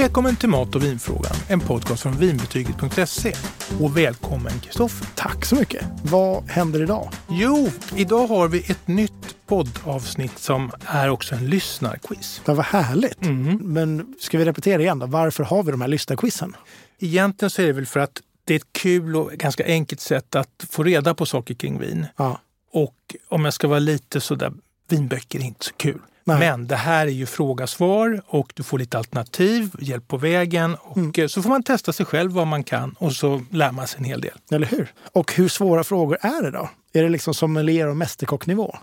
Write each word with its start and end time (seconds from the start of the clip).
Välkommen 0.00 0.36
till 0.36 0.48
Mat 0.48 0.74
och 0.74 0.84
vinfrågan, 0.84 1.32
en 1.48 1.60
podcast 1.60 2.02
från 2.02 2.16
vinbetyget.se. 2.16 3.34
Och 3.80 3.96
välkommen 3.96 4.52
Kristoffer. 4.60 5.06
Tack 5.14 5.44
så 5.44 5.54
mycket. 5.54 5.86
Vad 6.04 6.44
händer 6.44 6.82
idag? 6.82 7.12
Jo, 7.28 7.70
idag 7.96 8.26
har 8.26 8.48
vi 8.48 8.58
ett 8.58 8.88
nytt 8.88 9.36
poddavsnitt 9.46 10.38
som 10.38 10.70
är 10.86 11.08
också 11.08 11.34
en 11.34 11.46
lyssnarquiz. 11.46 12.42
Det 12.44 12.54
var 12.54 12.64
härligt. 12.64 13.22
Mm. 13.22 13.56
Men 13.56 14.14
ska 14.20 14.38
vi 14.38 14.44
repetera 14.44 14.82
igen 14.82 14.98
då? 14.98 15.06
Varför 15.06 15.44
har 15.44 15.62
vi 15.62 15.70
de 15.70 15.80
här 15.80 15.88
lyssnarquizen? 15.88 16.56
Egentligen 16.98 17.50
så 17.50 17.62
är 17.62 17.66
det 17.66 17.72
väl 17.72 17.86
för 17.86 18.00
att 18.00 18.20
det 18.44 18.54
är 18.54 18.58
ett 18.58 18.72
kul 18.72 19.16
och 19.16 19.32
ganska 19.32 19.66
enkelt 19.66 20.00
sätt 20.00 20.34
att 20.34 20.66
få 20.70 20.82
reda 20.82 21.14
på 21.14 21.26
saker 21.26 21.54
kring 21.54 21.78
vin. 21.78 22.06
Ja. 22.16 22.40
Och 22.72 23.16
om 23.28 23.44
jag 23.44 23.54
ska 23.54 23.68
vara 23.68 23.78
lite 23.78 24.20
sådär, 24.20 24.52
vinböcker 24.88 25.38
är 25.38 25.42
inte 25.42 25.64
så 25.64 25.74
kul. 25.76 26.00
Nej. 26.30 26.50
Men 26.50 26.66
det 26.66 26.76
här 26.76 27.06
är 27.06 27.10
ju 27.10 27.26
fråga-svar 27.26 28.22
och 28.26 28.52
du 28.54 28.62
får 28.62 28.78
lite 28.78 28.98
alternativ, 28.98 29.70
hjälp 29.78 30.08
på 30.08 30.16
vägen 30.16 30.76
och 30.80 30.96
mm. 30.96 31.12
Eh, 31.16 31.26
så 31.26 31.42
får 31.42 31.50
man 31.50 31.62
testa 31.62 31.92
sig 31.92 32.06
själv 32.06 32.32
vad 32.32 32.46
man 32.46 32.64
kan 32.64 32.94
och 32.98 33.12
så 33.12 33.42
lär 33.50 33.72
man 33.72 33.86
sig 33.86 33.98
en 33.98 34.04
hel 34.04 34.20
del. 34.20 34.38
Eller 34.50 34.66
hur? 34.66 34.92
Och 35.12 35.32
hur 35.34 35.48
svåra 35.48 35.84
frågor 35.84 36.18
är 36.20 36.42
det 36.42 36.50
då? 36.50 36.68
Är 36.92 37.02
det 37.02 37.08
liksom 37.08 37.34
sommelier 37.34 37.86
och 37.86 37.96
mästerkocknivå? 37.96 38.76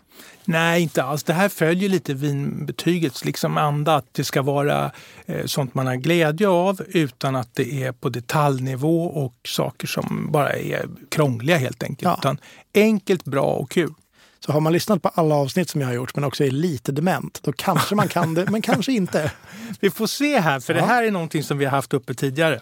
Nej, 0.46 0.82
inte 0.82 1.04
alls. 1.04 1.24
Det 1.24 1.34
här 1.34 1.50
följer 1.50 1.90
lite 1.90 2.14
vinbetygets 2.14 3.26
liksom 3.26 3.58
anda. 3.58 3.96
Att 3.96 4.14
det 4.14 4.24
ska 4.24 4.42
vara 4.42 4.92
eh, 5.26 5.46
sånt 5.46 5.74
man 5.76 5.88
har 5.88 5.96
glädje 5.96 6.48
av 6.48 6.82
utan 6.88 7.36
att 7.36 7.56
det 7.56 7.84
är 7.84 7.92
på 7.92 8.10
detaljnivå 8.10 9.06
och 9.06 9.36
saker 9.48 9.88
som 9.88 10.28
bara 10.32 10.50
är 10.50 10.86
krångliga 11.10 11.58
helt 11.58 11.84
enkelt. 11.84 12.02
Ja. 12.02 12.16
Utan 12.20 12.38
enkelt, 12.74 13.24
bra 13.24 13.54
och 13.54 13.72
kul. 13.72 13.94
Så 14.40 14.52
har 14.52 14.60
man 14.60 14.74
lyssnat 14.74 15.02
på 15.02 15.10
alla 15.10 15.36
avsnitt 15.36 15.70
som 15.70 15.82
jag 15.82 15.88
har 15.88 15.94
gjort 15.94 16.16
men 16.16 16.24
också 16.24 16.44
är 16.44 16.52
lite 16.52 16.92
dement, 16.92 17.40
då 17.44 17.52
kanske 17.52 17.96
man 17.96 18.08
kan 18.08 18.34
det, 18.34 18.50
men 18.50 18.62
kanske 18.62 18.92
inte. 18.92 19.32
Vi 19.80 19.90
får 19.90 20.08
se 20.08 20.40
här, 20.40 20.60
för 20.60 20.74
ja. 20.74 20.82
det 20.82 20.88
här 20.88 21.04
är 21.04 21.12
någonting 21.12 21.44
som 21.44 21.58
vi 21.58 21.66
har 21.66 21.72
haft 21.72 21.94
uppe 21.94 22.14
tidigare. 22.14 22.62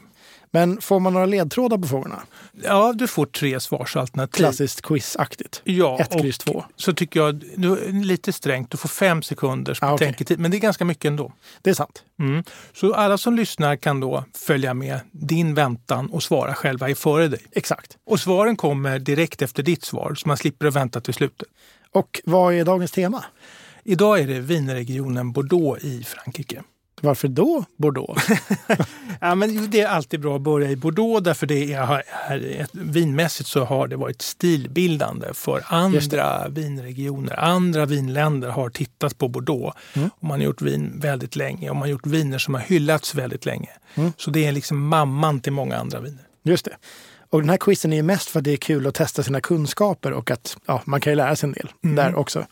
Men 0.51 0.81
får 0.81 0.99
man 0.99 1.13
några 1.13 1.25
ledtrådar 1.25 1.77
på 1.77 1.87
frågorna? 1.87 2.21
Ja, 2.63 2.93
du 2.93 3.07
får 3.07 3.25
tre 3.25 3.59
svarsalternativ. 3.59 4.37
Klassiskt 4.43 4.81
quizaktigt. 4.81 5.61
Ja, 5.63 5.99
Ett 5.99 6.21
kryss 6.21 6.37
två. 6.37 6.65
Så 6.75 6.93
tycker 6.93 7.19
jag, 7.19 7.43
du, 7.55 7.91
lite 7.91 8.33
strängt, 8.33 8.71
du 8.71 8.77
får 8.77 8.89
fem 8.89 9.21
sekunders 9.21 9.83
ah, 9.83 9.91
betänketid. 9.91 10.35
Okay. 10.35 10.41
Men 10.41 10.51
det 10.51 10.57
är 10.57 10.59
ganska 10.59 10.85
mycket 10.85 11.05
ändå. 11.05 11.33
Det 11.61 11.69
är 11.69 11.73
sant. 11.73 12.03
Mm. 12.19 12.43
Så 12.73 12.93
alla 12.93 13.17
som 13.17 13.35
lyssnar 13.35 13.75
kan 13.75 13.99
då 13.99 14.23
följa 14.33 14.73
med 14.73 14.99
din 15.11 15.53
väntan 15.53 16.09
och 16.09 16.23
svara 16.23 16.53
själva 16.53 16.89
i 16.89 16.95
före 16.95 17.27
dig. 17.27 17.45
Exakt. 17.51 17.97
Och 18.05 18.19
svaren 18.19 18.55
kommer 18.55 18.99
direkt 18.99 19.41
efter 19.41 19.63
ditt 19.63 19.83
svar, 19.83 20.15
så 20.15 20.27
man 20.27 20.37
slipper 20.37 20.65
att 20.65 20.75
vänta 20.75 21.01
till 21.01 21.13
slutet. 21.13 21.47
Och 21.91 22.21
vad 22.25 22.53
är 22.53 22.65
dagens 22.65 22.91
tema? 22.91 23.25
Idag 23.83 24.19
är 24.19 24.27
det 24.27 24.39
vinregionen 24.39 25.31
Bordeaux 25.31 25.83
i 25.83 26.03
Frankrike. 26.03 26.63
Varför 27.01 27.27
då 27.27 27.65
Bordeaux? 27.77 28.27
ja, 29.21 29.35
men 29.35 29.69
det 29.69 29.81
är 29.81 29.87
alltid 29.87 30.19
bra 30.19 30.35
att 30.35 30.41
börja 30.41 30.71
i 30.71 30.75
Bordeaux 30.75 31.23
därför 31.23 31.47
det 31.47 31.73
är, 31.73 32.03
är 32.29 32.67
vinmässigt 32.71 33.49
så 33.49 33.63
har 33.63 33.87
det 33.87 33.95
varit 33.95 34.21
stilbildande 34.21 35.33
för 35.33 35.63
andra 35.67 36.47
vinregioner. 36.49 37.39
Andra 37.39 37.85
vinländer 37.85 38.49
har 38.49 38.69
tittat 38.69 39.17
på 39.17 39.27
Bordeaux 39.27 39.77
mm. 39.93 40.09
och 40.19 40.23
man 40.23 40.39
har 40.39 40.45
gjort 40.45 40.61
vin 40.61 40.99
väldigt 40.99 41.35
länge 41.35 41.69
och 41.69 41.75
man 41.75 41.81
har 41.81 41.89
gjort 41.89 42.05
viner 42.07 42.37
som 42.37 42.53
har 42.53 42.61
hyllats 42.61 43.15
väldigt 43.15 43.45
länge. 43.45 43.69
Mm. 43.95 44.13
Så 44.17 44.31
det 44.31 44.45
är 44.45 44.51
liksom 44.51 44.87
mamman 44.87 45.39
till 45.39 45.53
många 45.53 45.77
andra 45.77 45.99
viner. 45.99 46.23
Just 46.43 46.65
det. 46.65 46.77
Och 47.29 47.41
den 47.41 47.49
här 47.49 47.57
quizen 47.57 47.93
är 47.93 48.03
mest 48.03 48.29
för 48.29 48.39
att 48.39 48.43
det 48.43 48.51
är 48.51 48.57
kul 48.57 48.87
att 48.87 48.95
testa 48.95 49.23
sina 49.23 49.41
kunskaper 49.41 50.11
och 50.11 50.31
att 50.31 50.57
ja, 50.65 50.81
man 50.85 51.01
kan 51.01 51.11
ju 51.11 51.17
lära 51.17 51.35
sig 51.35 51.47
en 51.47 51.53
del 51.53 51.69
mm. 51.83 51.95
där 51.95 52.15
också. 52.15 52.45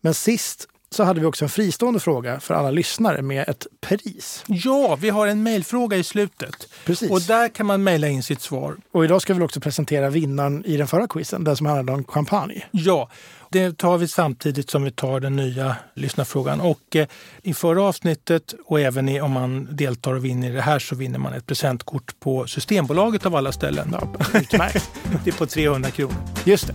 Men 0.00 0.14
sist 0.14 0.68
så 0.96 1.04
hade 1.04 1.20
vi 1.20 1.26
också 1.26 1.44
en 1.44 1.48
fristående 1.48 2.00
fråga 2.00 2.40
för 2.40 2.54
alla 2.54 2.70
lyssnare 2.70 3.22
med 3.22 3.48
ett 3.48 3.66
pris. 3.80 4.44
Ja, 4.46 4.96
vi 5.00 5.10
har 5.10 5.26
en 5.26 5.42
mejlfråga 5.42 5.96
i 5.96 6.04
slutet. 6.04 6.68
Precis. 6.84 7.10
Och 7.10 7.20
där 7.20 7.48
kan 7.48 7.66
man 7.66 7.82
mejla 7.82 8.08
in 8.08 8.22
sitt 8.22 8.40
svar. 8.40 8.76
Och 8.92 9.04
idag 9.04 9.22
ska 9.22 9.34
vi 9.34 9.42
också 9.42 9.60
presentera 9.60 10.10
vinnaren 10.10 10.64
i 10.64 10.76
den 10.76 10.86
förra 10.86 11.08
quizen, 11.08 11.44
den 11.44 11.56
som 11.56 11.66
handlade 11.66 11.98
om 11.98 12.04
champagne. 12.04 12.64
Ja, 12.70 13.10
det 13.50 13.78
tar 13.78 13.98
vi 13.98 14.08
samtidigt 14.08 14.70
som 14.70 14.84
vi 14.84 14.90
tar 14.90 15.20
den 15.20 15.36
nya 15.36 15.76
lyssnarfrågan. 15.94 16.60
Och 16.60 16.96
eh, 16.96 17.06
i 17.42 17.54
förra 17.54 17.82
avsnittet 17.82 18.54
och 18.66 18.80
även 18.80 19.08
i, 19.08 19.20
om 19.20 19.30
man 19.30 19.76
deltar 19.76 20.14
och 20.14 20.24
vinner 20.24 20.50
i 20.50 20.52
det 20.52 20.62
här 20.62 20.78
så 20.78 20.96
vinner 20.96 21.18
man 21.18 21.32
ett 21.32 21.46
presentkort 21.46 22.20
på 22.20 22.46
Systembolaget 22.46 23.26
av 23.26 23.36
alla 23.36 23.52
ställen. 23.52 23.96
Ja, 24.00 24.38
utmärkt. 24.40 24.90
det 25.24 25.30
är 25.30 25.34
på 25.34 25.46
300 25.46 25.90
kronor. 25.90 26.14
Just 26.44 26.66
det. 26.66 26.74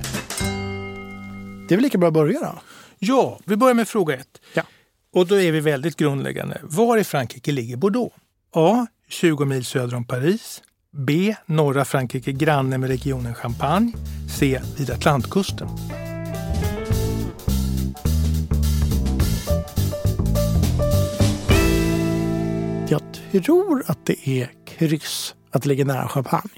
Det 1.68 1.76
är 1.76 1.78
väl 1.78 1.84
lika 1.84 1.98
bra 1.98 2.08
att 2.08 2.14
börja 2.14 2.40
då? 2.40 2.60
Ja, 3.04 3.40
vi 3.46 3.56
börjar 3.56 3.74
med 3.74 3.88
fråga 3.88 4.16
ett. 4.16 4.42
Ja. 4.54 4.64
Och 5.14 5.28
då 5.28 5.40
är 5.40 5.52
vi 5.52 5.60
väldigt 5.60 5.98
grundläggande. 5.98 6.60
Var 6.64 6.98
i 6.98 7.04
Frankrike 7.04 7.52
ligger 7.52 7.78
Bordeaux? 7.78 8.16
A. 8.54 8.88
20 9.10 9.46
mil 9.46 9.66
söder 9.66 9.96
om 9.96 10.06
Paris. 10.06 10.62
B. 10.92 11.36
Norra 11.46 11.86
Frankrike, 11.86 12.32
granne 12.32 12.78
med 12.78 12.90
regionen 12.90 13.36
Champagne. 13.36 13.94
C. 14.40 14.62
Vid 14.78 14.90
Atlantkusten. 14.90 15.68
Jag 23.32 23.44
tror 23.44 23.84
att 23.88 24.06
det 24.06 24.30
är 24.30 24.50
kryss, 24.66 25.36
att 25.52 25.64
det 25.64 25.70
ligger 25.70 25.86
nära 25.86 26.08
Champagne. 26.08 26.52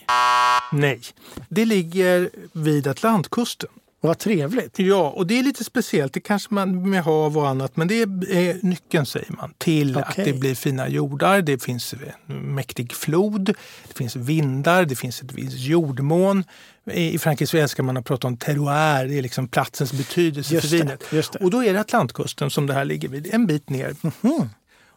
Nej, 0.72 1.02
det 1.50 1.66
ligger 1.66 2.30
vid 2.54 2.88
Atlantkusten. 2.88 3.70
Vad 4.04 4.18
trevligt. 4.18 4.80
Ja, 4.80 5.10
och 5.10 5.28
det 5.28 5.40
är 5.40 5.44
lite 5.44 5.64
speciellt. 5.64 6.14
Det 6.14 6.20
kanske 6.20 6.54
man 6.54 6.90
med 6.90 7.04
hav 7.04 7.38
och 7.38 7.48
annat, 7.48 7.78
men 7.78 7.88
det 7.88 8.02
är 8.02 8.66
nyckeln 8.66 9.06
säger 9.06 9.32
man 9.32 9.54
till 9.58 9.98
okay. 9.98 10.04
att 10.08 10.16
det 10.16 10.34
blir 10.34 10.56
fina 10.56 10.90
jordar. 10.90 11.42
Det 11.42 11.64
finns 11.64 11.94
en 12.28 12.56
mäktig 12.56 12.94
flod, 12.94 13.46
det 13.88 13.98
finns 13.98 14.16
vindar, 14.16 14.86
det 14.86 14.96
finns 14.96 15.22
ett 15.22 15.32
visst 15.32 15.58
jordmån. 15.58 16.44
I 16.92 17.18
Frankrike 17.18 17.62
älskar 17.62 17.84
man 17.84 17.98
att 17.98 18.06
prata 18.06 18.28
om 18.28 18.38
terroir, 18.38 19.08
det 19.08 19.18
är 19.18 19.22
liksom 19.22 19.48
platsens 19.48 19.94
betydelse 19.94 20.54
just 20.54 20.70
för 20.70 20.78
vinet. 20.78 21.04
Det, 21.12 21.36
och 21.36 21.52
då 21.52 21.64
är 21.64 21.74
det 21.74 21.80
Atlantkusten 21.80 22.50
som 22.50 22.68
det 22.68 22.74
här 22.74 22.86
ligger 22.86 23.10
vid, 23.10 23.34
en 23.34 23.48
bit 23.48 23.70
ner. 23.70 23.86
Mm 23.86 24.14
-hmm. 24.22 24.50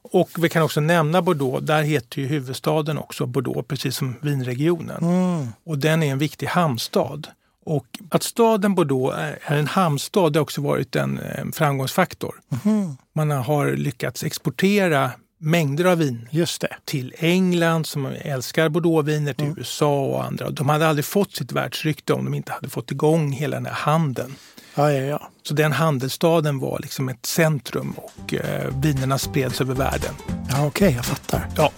Och 0.03 0.31
vi 0.39 0.49
kan 0.49 0.63
också 0.63 0.81
nämna 0.81 1.23
Bordeaux, 1.23 1.67
där 1.67 1.83
heter 1.83 2.21
ju 2.21 2.27
huvudstaden 2.27 2.99
också 2.99 3.27
Bordeaux, 3.27 3.69
precis 3.69 3.97
som 3.97 4.15
vinregionen. 4.23 5.05
Mm. 5.05 5.49
Och 5.65 5.79
den 5.79 6.03
är 6.03 6.13
en 6.13 6.19
viktig 6.19 6.47
hamnstad. 6.47 7.29
Och 7.67 7.87
att 8.11 8.23
staden 8.23 8.75
Bordeaux 8.75 9.17
är 9.19 9.57
en 9.57 9.67
hamnstad 9.67 10.37
har 10.37 10.43
också 10.43 10.61
varit 10.61 10.97
en 10.97 11.21
framgångsfaktor. 11.53 12.35
Mm. 12.65 12.97
Man 13.15 13.31
har 13.31 13.73
lyckats 13.73 14.25
exportera 14.25 15.11
mängder 15.39 15.85
av 15.85 15.99
vin 15.99 16.29
till 16.85 17.15
England 17.19 17.87
som 17.87 18.07
älskar 18.07 18.69
Bordeauxviner, 18.69 19.33
till 19.33 19.45
mm. 19.45 19.59
USA 19.59 20.01
och 20.01 20.25
andra. 20.25 20.51
De 20.51 20.69
hade 20.69 20.89
aldrig 20.89 21.05
fått 21.05 21.37
sitt 21.37 21.53
världsrykte 21.53 22.13
om 22.13 22.25
de 22.25 22.35
inte 22.35 22.53
hade 22.53 22.69
fått 22.69 22.91
igång 22.91 23.33
hela 23.33 23.57
den 23.57 23.67
här 23.67 23.73
handeln. 23.73 24.35
Ja, 24.75 24.93
ja, 24.93 25.03
ja. 25.03 25.31
Så 25.43 25.55
den 25.55 25.73
handelsstaden 25.73 26.59
var 26.59 26.79
liksom 26.83 27.09
ett 27.09 27.27
centrum 27.27 27.95
och 27.97 28.35
eh, 28.35 28.81
vinerna 28.83 29.19
spreds 29.19 29.61
över 29.61 29.75
världen. 29.75 30.15
Ja, 30.29 30.67
Okej, 30.67 30.67
okay, 30.67 30.91
jag 30.91 31.05
fattar. 31.05 31.49
Ja. 31.57 31.73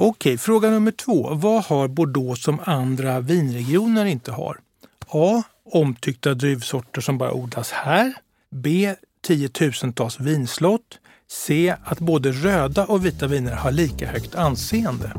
Okej, 0.00 0.38
fråga 0.38 0.70
nummer 0.70 0.90
två. 0.90 1.34
Vad 1.34 1.64
har 1.64 1.88
Bordeaux 1.88 2.42
som 2.42 2.60
andra 2.64 3.20
vinregioner 3.20 4.04
inte 4.04 4.32
har? 4.32 4.58
A. 5.08 5.42
Omtyckta 5.72 6.34
druvsorter 6.34 7.00
som 7.00 7.18
bara 7.18 7.32
odlas 7.32 7.70
här. 7.70 8.14
B. 8.50 8.94
Tiotusentals 9.26 10.20
vinslott. 10.20 10.98
C. 11.28 11.74
Att 11.84 11.98
både 11.98 12.32
röda 12.32 12.86
och 12.86 13.06
vita 13.06 13.26
viner 13.26 13.52
har 13.52 13.70
lika 13.70 14.06
högt 14.06 14.34
anseende. 14.34 15.12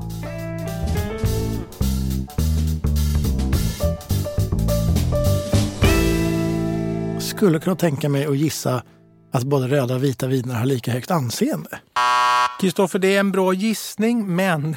Skulle 7.20 7.60
kunna 7.60 7.76
tänka 7.76 8.10
mig 8.10 8.26
att 8.26 8.38
gissa 8.38 8.84
att 9.32 9.44
både 9.44 9.68
röda 9.68 9.96
och 9.96 10.04
vita 10.04 10.28
viner 10.28 10.56
har 10.56 10.66
lika 10.66 10.92
högt 10.92 11.12
anseende. 11.12 11.80
Kristoffer, 12.60 13.00
det 13.00 13.16
är 13.16 13.20
en 13.20 13.32
bra 13.32 13.54
gissning, 13.54 14.36
men 14.36 14.76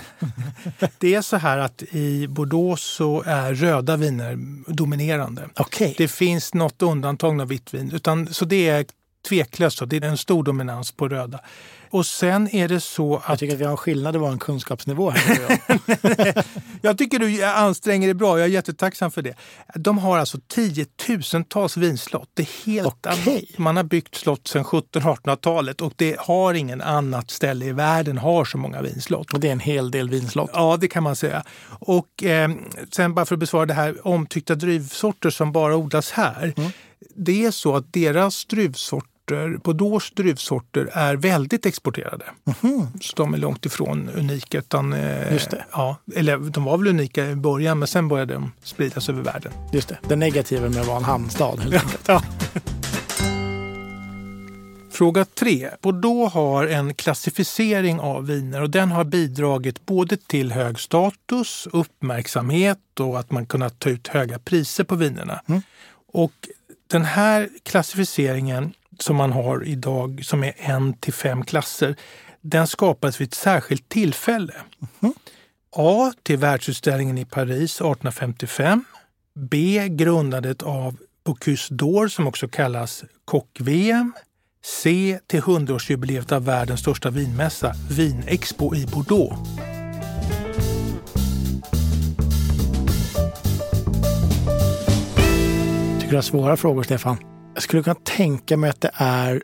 det 0.99 1.15
är 1.15 1.23
så 1.23 1.37
här 1.37 1.59
att 1.59 1.83
i 1.83 2.29
Bordeaux 2.29 2.83
så 2.83 3.23
är 3.27 3.55
röda 3.55 3.97
viner 3.97 4.39
dominerande. 4.73 5.49
Okay. 5.57 5.95
Det 5.99 6.09
finns 6.09 6.55
något 6.55 6.83
undantag 6.83 7.41
av 7.41 7.49
vitt 7.49 7.75
vin, 7.75 7.93
utan, 7.95 8.35
så 8.35 8.45
det 8.45 8.69
är 8.69 8.87
tveklöst 9.29 9.79
så. 9.79 9.85
Det 9.85 9.97
är 9.97 10.05
en 10.05 10.17
stor 10.17 10.45
dominans 10.45 10.93
på 10.93 11.09
röda. 11.09 11.41
Och 11.93 12.07
sen 12.07 12.55
är 12.55 12.69
det 12.69 12.81
så 12.81 13.17
att... 13.17 13.23
Jag 13.29 13.39
tycker 13.39 13.55
att 13.55 13.61
vi 13.61 13.65
har 13.65 13.71
en 13.71 13.77
skillnad 13.77 14.15
i 14.17 14.19
vår 14.19 14.39
kunskapsnivå 14.39 15.11
här. 15.11 15.63
jag 16.83 16.99
tycker 16.99 17.19
du 17.19 17.45
anstränger 17.45 18.07
dig 18.07 18.15
bra. 18.15 18.39
Jag 18.39 18.45
är 18.45 18.51
jättetacksam 18.51 19.11
för 19.11 19.23
det. 19.23 19.35
De 19.75 19.99
har 19.99 20.19
alltså 20.19 20.39
tiotusentals 20.49 21.77
vinslott. 21.77 22.31
Det 22.35 22.43
är 22.43 22.67
helt 22.67 23.07
okay. 23.07 23.47
Man 23.57 23.77
har 23.77 23.85
byggt 23.85 24.15
slott 24.15 24.49
sedan 24.49 24.65
1700-1800-talet 24.65 25.81
och 25.81 25.93
det 25.97 26.17
har 26.21 26.55
ingen 26.55 26.81
annat 26.81 27.31
ställe 27.31 27.65
i 27.65 27.73
världen 27.73 28.19
har 28.19 28.45
så 28.45 28.59
många 28.59 28.83
vinslott. 28.83 29.33
Och 29.33 29.41
det 29.41 29.49
är 29.49 29.53
en 29.53 29.61
hel 29.61 29.91
del 29.91 30.11
vinslott. 30.11 30.51
Ja, 30.53 30.77
det 30.81 30.89
kan 30.89 31.03
man 31.03 31.17
säga. 31.17 31.45
Och 31.69 32.25
eh, 32.25 32.51
sen 32.91 33.15
bara 33.15 33.27
för 33.27 33.35
att 33.35 33.41
besvara 33.41 33.67
det 33.67 33.75
här 33.75 34.07
omtyckta 34.07 34.55
druvsorter 34.55 35.31
som 35.31 35.53
bara 35.53 35.77
odlas 35.77 36.11
här. 36.11 36.53
Mm. 36.57 36.71
Det 37.15 37.45
är 37.45 37.51
så 37.51 37.77
att 37.77 37.93
deras 37.93 38.45
druvsorter, 39.29 39.59
Bordeaux 39.65 40.11
druvsorter 40.11 40.89
är 40.93 41.17
väldigt 41.17 41.67
exporterade. 41.67 42.25
Mhm. 42.45 42.87
Så 43.01 43.17
de 43.17 43.35
är 43.35 43.39
långt 43.39 43.67
ifrån 43.67 44.11
unika. 44.17 44.59
Utan, 44.59 44.93
eh, 44.93 45.33
Just 45.33 45.51
det. 45.51 45.65
Ja, 45.73 45.97
eller 46.15 46.39
de 46.39 46.65
var 46.65 46.79
väl 46.79 46.89
unika 46.89 47.31
i 47.31 47.37
början 47.37 47.79
men 47.79 47.89
sen 47.89 48.09
började 48.09 48.35
de 48.35 48.53
spridas 48.63 49.09
över 49.09 49.23
världen. 49.23 49.53
Just 49.73 49.89
det. 49.89 49.99
Det 50.09 50.17
negativa 50.17 50.69
med 50.69 50.81
att 50.81 50.87
vara 50.87 50.97
en 50.97 51.05
hamnstad 51.05 51.61
helt 51.61 51.75
enkelt. 51.75 52.09
Ja. 52.09 52.23
Fråga 54.91 55.25
tre. 55.25 55.71
Bordeaux 55.83 56.35
har 56.35 56.67
en 56.67 56.95
klassificering 56.95 58.01
av 58.01 58.27
viner 58.27 58.63
och 58.63 58.71
den 58.71 58.91
har 58.91 59.05
bidragit 59.05 59.87
både 59.87 60.17
till 60.17 60.53
hög 60.53 60.79
status, 60.81 61.69
uppmärksamhet 61.73 63.01
och 63.01 63.19
att 63.19 63.31
man 63.31 63.47
kunnat 63.47 63.79
ta 63.79 63.91
ut 63.91 64.09
höga 64.09 64.39
priser 64.39 64.85
på 64.85 64.95
vinerna. 64.95 65.41
Mm. 65.47 65.63
Och 66.13 66.49
den 66.87 67.05
här 67.05 67.49
klassificeringen 67.63 68.73
som 68.99 69.17
man 69.17 69.33
har 69.33 69.65
idag 69.65 70.21
som 70.25 70.45
är 70.45 70.55
en 70.57 70.95
till 70.95 71.13
fem 71.13 71.45
klasser, 71.45 71.97
den 72.41 72.67
skapades 72.67 73.21
vid 73.21 73.29
ett 73.29 73.35
särskilt 73.35 73.89
tillfälle. 73.89 74.55
A. 75.77 76.13
Till 76.23 76.39
världsutställningen 76.39 77.19
i 77.19 77.25
Paris 77.25 77.75
1855. 77.75 78.85
B. 79.35 79.89
Grundandet 79.89 80.63
av 80.63 80.97
Bocuse 81.25 81.75
d'Or 81.75 82.09
som 82.09 82.27
också 82.27 82.49
kallas 82.49 83.05
Kock-VM. 83.25 84.13
C. 84.65 85.19
Till 85.27 85.41
100-årsjubileet 85.41 86.33
av 86.33 86.45
världens 86.45 86.81
största 86.81 87.11
vinmässa, 87.11 87.75
Vinexpo 87.91 88.75
i 88.75 88.87
Bordeaux. 88.87 89.37
Tycker 96.01 96.11
du 96.11 96.17
har 96.17 96.23
svåra 96.23 96.57
frågor, 96.57 96.83
Stefan? 96.83 97.32
Jag 97.55 97.63
skulle 97.63 97.83
kunna 97.83 98.01
tänka 98.05 98.57
mig 98.57 98.71
att 98.71 98.81
det 98.81 98.91
är 98.95 99.43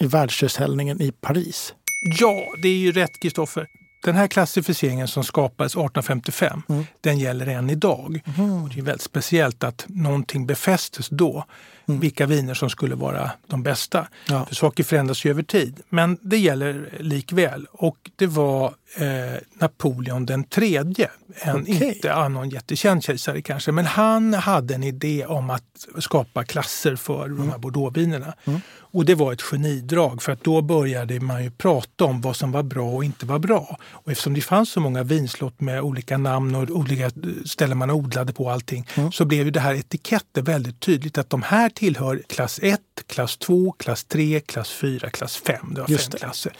i 0.00 0.06
världsutställningen 0.06 1.02
i 1.02 1.12
Paris. 1.12 1.74
Ja, 2.18 2.46
det 2.62 2.68
är 2.68 2.76
ju 2.78 2.92
rätt 2.92 3.20
Kristoffer. 3.22 3.66
Den 4.04 4.14
här 4.14 4.26
klassificeringen 4.26 5.08
som 5.08 5.24
skapades 5.24 5.72
1855, 5.72 6.62
den 7.00 7.18
gäller 7.18 7.46
än 7.46 7.70
idag. 7.70 8.22
Och 8.64 8.68
det 8.68 8.80
är 8.80 8.82
väldigt 8.82 9.02
speciellt 9.02 9.64
att 9.64 9.84
någonting 9.88 10.46
befästes 10.46 11.08
då. 11.08 11.44
Vilka 11.88 12.26
viner 12.26 12.54
som 12.54 12.70
skulle 12.70 12.94
vara 12.94 13.30
de 13.46 13.62
bästa. 13.62 14.08
Ja. 14.28 14.44
För 14.44 14.54
saker 14.54 14.84
förändras 14.84 15.24
ju 15.24 15.30
över 15.30 15.42
tid. 15.42 15.80
Men 15.88 16.18
det 16.20 16.38
gäller 16.38 16.88
likväl. 17.00 17.66
Och 17.72 18.10
det 18.16 18.26
var 18.26 18.74
eh, 18.96 19.06
Napoleon 19.60 20.26
den 20.26 20.44
tredje. 20.44 21.10
En, 21.34 21.62
Okej. 21.62 21.88
Inte 21.94 22.28
någon 22.28 22.50
jättekänd 22.50 23.04
kejsare 23.04 23.42
kanske, 23.42 23.72
men 23.72 23.86
han 23.86 24.34
hade 24.34 24.74
en 24.74 24.84
idé 24.84 25.26
om 25.26 25.50
att 25.50 25.86
skapa 25.98 26.44
klasser 26.44 26.96
för 26.96 27.28
de 27.28 27.50
här 27.50 27.58
bordeauxvinerna. 27.58 28.34
Och 28.90 29.04
det 29.04 29.14
var 29.14 29.32
ett 29.32 29.42
genidrag 29.42 30.22
för 30.22 30.32
att 30.32 30.44
då 30.44 30.62
började 30.62 31.20
man 31.20 31.44
ju 31.44 31.50
prata 31.50 32.04
om 32.04 32.20
vad 32.20 32.36
som 32.36 32.52
var 32.52 32.62
bra 32.62 32.90
och 32.90 33.04
inte 33.04 33.26
var 33.26 33.38
bra. 33.38 33.78
Och 33.90 34.12
eftersom 34.12 34.34
det 34.34 34.40
fanns 34.40 34.70
så 34.70 34.80
många 34.80 35.02
vinslott 35.02 35.60
med 35.60 35.80
olika 35.80 36.18
namn 36.18 36.54
och 36.54 36.70
olika 36.70 37.10
ställen 37.44 37.78
man 37.78 37.90
odlade 37.90 38.32
på 38.32 38.50
allting 38.50 38.86
så 39.12 39.24
blev 39.24 39.44
ju 39.44 39.50
det 39.50 39.60
här 39.60 39.74
etiketter 39.74 40.42
väldigt 40.42 40.80
tydligt 40.80 41.18
att 41.18 41.30
de 41.30 41.42
här 41.42 41.68
tillhör 41.70 42.22
klass 42.28 42.60
1, 42.62 42.80
klass 43.06 43.36
2, 43.36 43.72
klass 43.72 44.04
3, 44.04 44.40
klass 44.40 44.70
4, 44.70 45.10
klass 45.10 45.36
5. 45.36 45.74
Det 45.74 45.80
var 45.80 45.88
Just 45.88 46.04
fem 46.04 46.10
det. 46.12 46.18
klasser. 46.18 46.52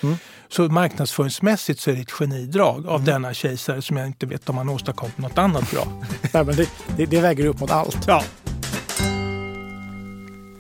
Så 0.49 0.62
marknadsföringsmässigt 0.69 1.81
så 1.81 1.90
är 1.90 1.94
det 1.94 2.00
ett 2.00 2.11
genidrag 2.11 2.87
av 2.87 3.05
denna 3.05 3.34
kejsare 3.34 3.82
som 3.82 3.96
jag 3.96 4.06
inte 4.06 4.26
vet 4.26 4.49
om 4.49 4.56
han 4.58 4.69
åstadkom 4.69 5.11
något 5.17 5.38
annat 5.38 5.70
bra. 5.70 5.87
Nej, 6.32 6.44
men 6.44 6.56
det, 6.56 6.69
det, 6.96 7.06
det 7.06 7.20
väger 7.20 7.46
upp 7.46 7.61
mot 7.61 7.70
allt. 7.70 7.99
Ja. 8.06 8.22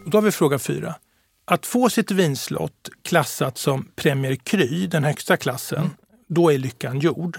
Och 0.04 0.10
då 0.10 0.18
har 0.18 0.22
vi 0.22 0.32
fråga 0.32 0.58
fyra. 0.58 0.94
Att 1.48 1.66
få 1.66 1.90
sitt 1.90 2.10
vinslott 2.10 2.88
klassat 3.02 3.58
som 3.58 3.88
Premier 3.96 4.34
Cru, 4.34 4.86
den 4.86 5.04
högsta 5.04 5.36
klassen, 5.36 5.90
då 6.28 6.52
är 6.52 6.58
lyckan 6.58 6.98
gjord. 7.00 7.38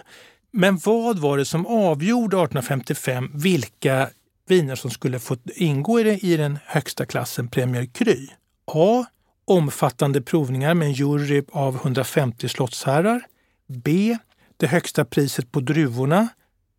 Men 0.51 0.77
vad 0.77 1.19
var 1.19 1.37
det 1.37 1.45
som 1.45 1.65
avgjorde 1.65 2.37
1855 2.37 3.31
vilka 3.33 4.09
viner 4.47 4.75
som 4.75 4.91
skulle 4.91 5.19
få 5.19 5.37
ingå 5.55 5.99
i 5.99 6.37
den 6.37 6.59
högsta 6.65 7.05
klassen 7.05 7.47
Premier 7.47 7.85
Cru? 7.85 8.27
A. 8.71 9.05
Omfattande 9.45 10.21
provningar 10.21 10.73
med 10.73 10.87
en 10.87 10.93
jury 10.93 11.43
av 11.51 11.75
150 11.75 12.49
slottsherrar. 12.49 13.21
B. 13.67 14.17
Det 14.57 14.67
högsta 14.67 15.05
priset 15.05 15.51
på 15.51 15.59
druvorna. 15.59 16.27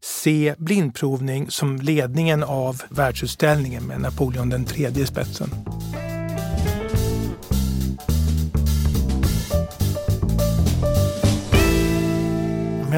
C. 0.04 0.54
Blindprovning 0.58 1.50
som 1.50 1.76
ledningen 1.76 2.44
av 2.44 2.82
världsutställningen 2.88 3.86
med 3.86 4.00
Napoleon 4.00 4.48
den 4.48 4.64
tredje 4.64 5.02
i 5.02 5.06
spetsen. 5.06 5.50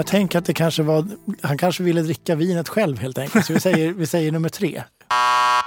Jag 0.00 0.06
tänker 0.06 0.38
att 0.38 0.44
det 0.44 0.55
kanske 0.55 0.82
var, 0.82 1.06
han 1.43 1.58
kanske 1.58 1.82
ville 1.82 2.02
dricka 2.02 2.35
vinet 2.35 2.69
själv 2.69 2.99
helt 2.99 3.19
enkelt. 3.19 3.47
Så 3.47 3.52
vi 3.52 3.61
säger, 3.61 3.93
vi 3.93 4.06
säger 4.06 4.32
nummer 4.32 4.49
tre. 4.49 4.82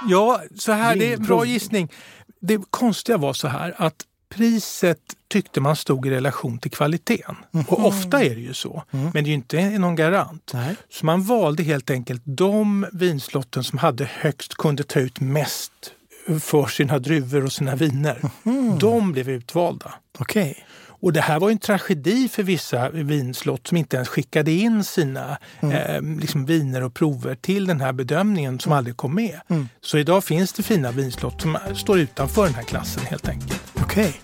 Ja, 0.08 0.42
så 0.58 0.72
här, 0.72 0.96
det 0.96 1.12
är 1.12 1.16
en 1.16 1.22
bra 1.22 1.44
gissning. 1.44 1.92
Det 2.40 2.60
konstiga 2.70 3.18
var 3.18 3.32
så 3.32 3.48
här 3.48 3.74
att 3.76 3.94
priset 4.34 4.98
tyckte 5.28 5.60
man 5.60 5.76
stod 5.76 6.06
i 6.06 6.10
relation 6.10 6.58
till 6.58 6.70
kvaliteten. 6.70 7.36
Och 7.68 7.86
ofta 7.86 8.22
är 8.22 8.34
det 8.34 8.40
ju 8.40 8.54
så, 8.54 8.82
men 8.90 9.12
det 9.12 9.20
är 9.20 9.24
ju 9.24 9.32
inte 9.32 9.78
någon 9.78 9.96
garant. 9.96 10.50
Nej. 10.54 10.76
Så 10.90 11.06
man 11.06 11.22
valde 11.22 11.62
helt 11.62 11.90
enkelt 11.90 12.22
de 12.24 12.86
vinslotten 12.92 13.64
som 13.64 13.78
hade 13.78 14.04
högst, 14.04 14.54
kunde 14.54 14.82
ta 14.82 15.00
ut 15.00 15.20
mest 15.20 15.72
för 16.40 16.66
sina 16.66 16.98
druvor 16.98 17.44
och 17.44 17.52
sina 17.52 17.76
viner. 17.76 18.20
De 18.78 19.12
blev 19.12 19.28
utvalda. 19.28 19.94
Okej. 20.18 20.66
Och 21.04 21.12
det 21.12 21.20
här 21.20 21.40
var 21.40 21.50
en 21.50 21.58
tragedi 21.58 22.28
för 22.28 22.42
vissa 22.42 22.90
vinslott 22.90 23.66
som 23.66 23.76
inte 23.76 23.96
ens 23.96 24.08
skickade 24.08 24.52
in 24.52 24.84
sina 24.84 25.38
eh, 25.60 26.02
liksom 26.02 26.46
viner 26.46 26.82
och 26.82 26.94
prover 26.94 27.34
till 27.34 27.66
den 27.66 27.80
här 27.80 27.92
bedömningen 27.92 28.60
som 28.60 28.72
aldrig 28.72 28.96
kom 28.96 29.14
med. 29.14 29.40
Så 29.80 29.98
idag 29.98 30.24
finns 30.24 30.52
det 30.52 30.62
fina 30.62 30.90
vinslott 30.90 31.42
som 31.42 31.58
står 31.74 31.98
utanför 31.98 32.44
den 32.44 32.54
här 32.54 32.62
klassen 32.62 33.02
helt 33.06 33.28
enkelt. 33.28 33.62
Okej. 33.74 34.20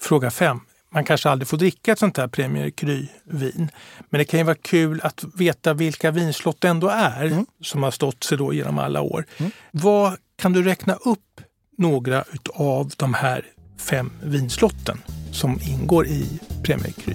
Fråga 0.00 0.30
5. 0.30 0.60
Man 0.90 1.04
kanske 1.04 1.30
aldrig 1.30 1.48
får 1.48 1.56
dricka 1.56 1.92
ett 1.92 1.98
sånt 1.98 2.16
här 2.16 2.28
Premier 2.28 2.70
Cru-vin. 2.70 3.70
Men 4.10 4.18
det 4.18 4.24
kan 4.24 4.40
ju 4.40 4.44
vara 4.44 4.56
kul 4.62 5.00
att 5.02 5.24
veta 5.34 5.74
vilka 5.74 6.10
vinslott 6.10 6.60
det 6.60 6.68
ändå 6.68 6.88
är 6.88 7.44
som 7.62 7.82
har 7.82 7.90
stått 7.90 8.24
sig 8.24 8.38
då 8.38 8.52
genom 8.52 8.78
alla 8.78 9.00
år. 9.00 9.24
Vad 9.70 10.16
Kan 10.36 10.52
du 10.52 10.62
räkna 10.62 10.94
upp 10.94 11.40
några 11.78 12.24
av 12.54 12.92
de 12.96 13.14
här 13.14 13.46
fem 13.82 14.10
vinslotten 14.22 14.98
som 15.32 15.58
ingår 15.62 16.06
i 16.06 16.40
Premier 16.62 16.92
Cru? 16.92 17.14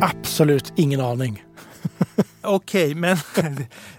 Absolut 0.00 0.72
ingen 0.76 1.00
aning. 1.00 1.44
Okej, 2.42 2.94
men, 2.94 3.16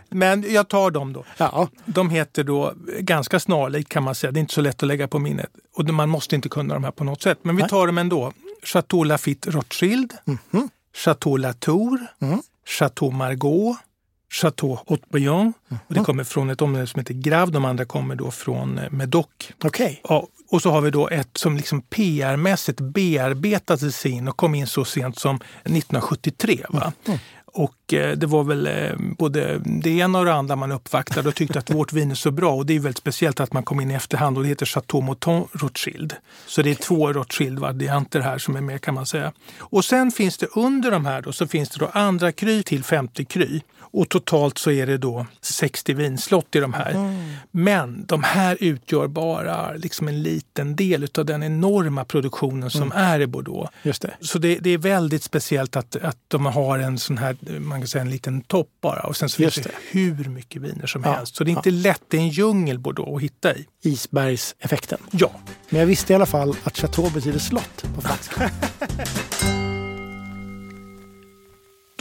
men 0.09 0.53
jag 0.53 0.67
tar 0.67 0.91
dem 0.91 1.13
då. 1.13 1.25
Ja, 1.37 1.67
De 1.85 2.09
heter 2.09 2.43
då 2.43 2.73
ganska 2.99 3.39
snarlikt 3.39 3.89
kan 3.89 4.03
man 4.03 4.15
säga. 4.15 4.31
Det 4.31 4.37
är 4.39 4.41
inte 4.41 4.53
så 4.53 4.61
lätt 4.61 4.83
att 4.83 4.87
lägga 4.87 5.07
på 5.07 5.19
minnet. 5.19 5.49
Och 5.77 5.85
man 5.85 6.09
måste 6.09 6.35
inte 6.35 6.49
kunna 6.49 6.73
de 6.73 6.83
här 6.83 6.91
på 6.91 7.03
något 7.03 7.21
sätt. 7.21 7.39
Men 7.41 7.55
vi 7.55 7.63
tar 7.63 7.87
dem 7.87 7.97
ändå. 7.97 8.33
Chateau 8.63 9.03
Lafite 9.03 9.51
Rothschild, 9.51 10.13
Mhm. 10.25 10.69
Chateau 10.95 11.37
Latour, 11.37 12.07
Mm. 12.21 12.41
Chateau 12.79 13.11
Margaux, 13.11 13.79
Chateau 14.31 14.77
Haut-Briand. 14.87 15.53
Och 15.87 15.93
det 15.93 15.99
kommer 15.99 16.23
från 16.23 16.49
ett 16.49 16.61
område 16.61 16.87
som 16.87 16.99
heter 16.99 17.13
Grave. 17.13 17.51
De 17.51 17.65
andra 17.65 17.85
kommer 17.85 18.15
då 18.15 18.31
från 18.31 18.77
eh, 18.77 18.91
Medoc. 18.91 19.25
okej. 19.63 20.01
Ja, 20.03 20.27
och 20.49 20.61
så 20.61 20.71
har 20.71 20.81
vi 20.81 20.91
då 20.91 21.09
ett 21.09 21.37
som 21.37 21.57
liksom 21.57 21.81
PR-mässigt 21.81 22.81
bearbetades 22.81 24.05
in 24.05 24.27
och 24.27 24.37
kom 24.37 24.55
in 24.55 24.67
så 24.67 24.85
sent 24.85 25.19
som 25.19 25.35
1973. 25.35 26.65
Va? 26.69 26.93
Och 27.53 27.93
eh, 27.93 28.17
det 28.17 28.27
var 28.27 28.43
väl 28.43 28.67
eh, 28.67 28.95
både 29.17 29.61
det 29.65 29.89
ena 29.89 30.19
och 30.19 30.25
det 30.25 30.33
andra 30.33 30.55
man 30.55 30.71
uppvaktade 30.71 31.29
och 31.29 31.35
tyckte 31.35 31.59
att 31.59 31.69
vårt 31.75 31.93
vin 31.93 32.11
är 32.11 32.15
så 32.15 32.31
bra. 32.31 32.53
Och 32.53 32.65
det 32.65 32.75
är 32.75 32.79
väldigt 32.79 32.97
speciellt 32.97 33.39
att 33.39 33.53
man 33.53 33.63
kom 33.63 33.79
in 33.79 33.91
i 33.91 33.93
efterhand 33.93 34.37
och 34.37 34.43
det 34.43 34.49
heter 34.49 34.65
Chateau 34.65 35.01
Mouton 35.01 35.47
Rothschild. 35.51 36.15
Så 36.47 36.61
det 36.61 36.71
är 36.71 36.75
två 36.75 37.13
Rothschild-varianter 37.13 38.19
här 38.19 38.37
som 38.37 38.55
är 38.55 38.61
med 38.61 38.81
kan 38.81 38.93
man 38.93 39.05
säga. 39.05 39.31
Och 39.59 39.85
sen 39.85 40.11
finns 40.11 40.37
det 40.37 40.45
under 40.45 40.91
de 40.91 41.05
här 41.05 41.21
då, 41.21 41.33
så 41.33 41.47
finns 41.47 41.69
det 41.69 41.79
då 41.79 41.89
andra 41.93 42.31
kry 42.31 42.63
till 42.63 42.83
50 42.83 43.25
kry. 43.25 43.61
Och 43.93 44.09
totalt 44.09 44.57
så 44.57 44.71
är 44.71 44.87
det 44.87 44.97
då 44.97 45.25
60 45.41 45.93
vinslott 45.93 46.55
i 46.55 46.59
de 46.59 46.73
här. 46.73 47.15
Men 47.51 48.05
de 48.05 48.23
här 48.23 48.57
utgör 48.59 49.07
bara 49.07 49.73
liksom 49.73 50.07
en 50.07 50.23
liten 50.23 50.75
del 50.75 51.07
av 51.17 51.25
den 51.25 51.43
enorma 51.43 52.05
produktionen 52.05 52.69
som 52.69 52.91
är 52.91 53.19
i 53.19 53.27
Bordeaux. 53.27 53.71
Just 53.83 54.01
det. 54.01 54.13
Så 54.21 54.39
det, 54.39 54.55
det 54.55 54.69
är 54.69 54.77
väldigt 54.77 55.23
speciellt 55.23 55.75
att, 55.75 55.95
att 55.95 56.17
de 56.27 56.45
har 56.45 56.79
en 56.79 56.99
sån 56.99 57.17
här, 57.17 57.59
man 57.59 57.79
kan 57.81 57.87
säga 57.87 58.01
en 58.01 58.09
liten 58.09 58.41
topp 58.41 58.69
bara 58.81 59.01
och 59.01 59.17
sen 59.17 59.29
så 59.29 59.37
finns 59.37 59.57
Just 59.57 59.69
det 59.69 59.75
hur 59.91 60.25
mycket 60.29 60.61
viner 60.61 60.87
som 60.87 61.03
Ja, 61.05 61.13
helst. 61.13 61.35
Så 61.35 61.43
det 61.43 61.51
är 61.51 61.55
inte 61.55 61.71
lätt, 61.71 62.01
det 62.07 62.17
är 62.17 62.21
en 62.21 62.29
djungel 62.29 62.79
Bordeaux 62.79 63.15
att 63.15 63.21
hitta 63.21 63.55
i. 63.55 63.65
Isbergseffekten. 63.81 64.99
Ja, 65.11 65.31
Men 65.69 65.79
jag 65.79 65.87
visste 65.87 66.13
i 66.13 66.15
alla 66.15 66.25
fall 66.25 66.55
att 66.63 66.77
chateau 66.77 67.09
betyder 67.09 67.39
slott 67.39 67.83
på 67.95 68.01
franska. 68.01 68.51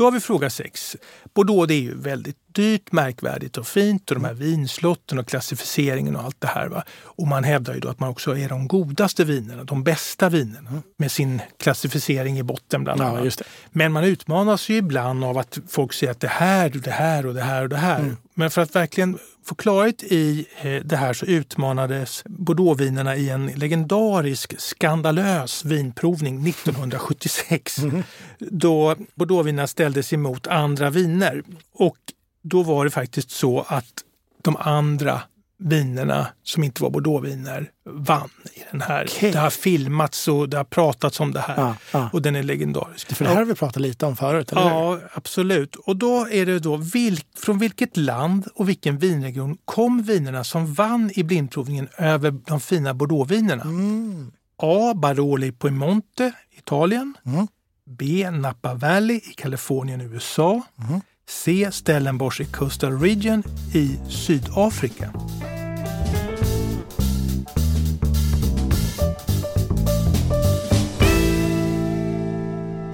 Då 0.01 0.07
har 0.07 0.11
vi 0.13 0.21
fråga 0.21 0.51
6. 0.51 0.97
Bordeaux 1.35 1.69
det 1.69 1.75
är 1.75 1.81
ju 1.81 1.95
väldigt 1.99 2.50
dyrt, 2.53 2.93
märkvärdigt 2.93 3.57
och 3.57 3.67
fint 3.67 4.11
och 4.11 4.15
de 4.15 4.25
här 4.25 4.35
vinslotten 4.35 5.19
och 5.19 5.29
klassificeringen 5.29 6.17
och 6.17 6.23
allt 6.23 6.41
det 6.41 6.47
här. 6.47 6.69
Va? 6.69 6.85
Och 7.03 7.27
man 7.27 7.45
hävdar 7.45 7.75
ju 7.75 7.81
då 7.81 7.89
att 7.89 8.01
man 8.01 8.09
också 8.09 8.37
är 8.37 8.49
de 8.49 8.69
godaste 8.69 9.25
vinerna, 9.25 9.65
de 9.65 9.85
bästa 9.85 10.29
vinerna 10.29 10.83
med 10.97 11.13
sin 11.13 11.43
klassificering 11.59 12.39
i 12.39 12.43
botten 12.43 12.85
bland 12.85 13.01
annat. 13.01 13.25
Ja, 13.39 13.45
Men 13.71 13.93
man 13.93 14.05
utmanas 14.05 14.69
ju 14.69 14.77
ibland 14.77 15.25
av 15.25 15.39
att 15.39 15.59
folk 15.69 15.93
säger 15.93 16.11
att 16.11 16.21
det 16.21 16.29
här 16.29 16.71
det 16.81 16.91
här 16.91 17.27
och 17.27 17.35
det 17.35 17.43
här 17.43 17.63
och 17.63 17.69
det 17.69 17.77
här. 17.77 18.01
Mm. 18.01 18.17
Men 18.35 18.51
för 18.51 18.63
att 18.63 18.77
verkligen 18.77 19.19
få 19.45 19.55
klarhet 19.55 20.03
i 20.03 20.47
eh, 20.63 20.75
det 20.85 20.97
här 20.97 21.13
så 21.13 21.27
utmanades 21.27 22.23
Bordeauxvinerna 22.25 23.17
i 23.17 23.31
en 23.31 23.47
legendarisk 23.47 24.61
skandalös 24.61 25.65
vinprovning 25.65 26.35
1976 26.49 27.79
mm. 27.79 28.03
då 28.39 28.97
Bordeauxvinerna 29.15 29.67
ställdes 29.67 30.13
emot 30.13 30.47
andra 30.47 30.91
viner. 30.91 31.43
Och 31.75 31.97
då 32.43 32.63
var 32.63 32.85
det 32.85 32.91
faktiskt 32.91 33.31
så 33.31 33.65
att 33.69 34.05
de 34.43 34.57
andra 34.57 35.23
vinerna 35.61 36.27
som 36.43 36.65
inte 36.65 36.83
var 36.83 36.91
bordeauxviner 36.91 37.71
vann 37.85 38.31
i 38.55 38.63
den 38.71 38.81
här. 38.81 39.05
Okay. 39.05 39.31
Det 39.31 39.39
har 39.39 39.51
filmats 39.51 40.29
och 40.29 40.49
det 40.49 40.57
har 40.57 40.65
pratats 40.65 41.21
om 41.21 41.33
det 41.33 41.41
här 41.41 41.57
ja, 41.57 41.77
ja. 41.93 42.11
och 42.13 42.23
den 42.23 42.37
är 42.37 42.43
legendarisk. 42.43 43.15
För 43.15 43.25
det 43.25 43.31
här 43.31 43.37
har 43.37 43.45
vi 43.45 43.55
pratat 43.55 43.83
lite 43.83 44.07
om 44.07 44.17
förut, 44.17 44.53
eller 44.53 44.63
Ja, 44.63 44.93
hur? 44.93 45.09
absolut. 45.13 45.77
Och 45.77 45.97
då 45.97 46.29
är 46.29 46.47
det 46.47 46.59
då 46.59 46.77
vilk, 46.77 47.27
från 47.37 47.59
vilket 47.59 47.97
land 47.97 48.49
och 48.55 48.69
vilken 48.69 48.99
vinregion 48.99 49.57
kom 49.65 50.03
vinerna 50.03 50.45
som 50.45 50.75
vann 50.75 51.11
i 51.15 51.23
blindprovningen 51.23 51.89
över 51.97 52.31
de 52.31 52.61
fina 52.61 52.95
bordeauxvinerna? 52.95 53.63
Mm. 53.63 54.33
A. 54.57 54.95
Baroli 54.95 55.53
Piemonte, 55.53 56.33
Italien. 56.59 57.15
Mm. 57.27 57.47
B. 57.87 58.31
Napa 58.31 58.75
Valley 58.75 59.17
i 59.17 59.35
Kalifornien, 59.37 60.01
USA. 60.01 60.63
Mm. 60.89 61.01
C. 61.31 61.69
Stellenbosch 61.73 62.41
i 62.41 62.45
Coastal 62.45 62.99
Region 62.99 63.43
i 63.75 63.99
Sydafrika. 64.09 65.13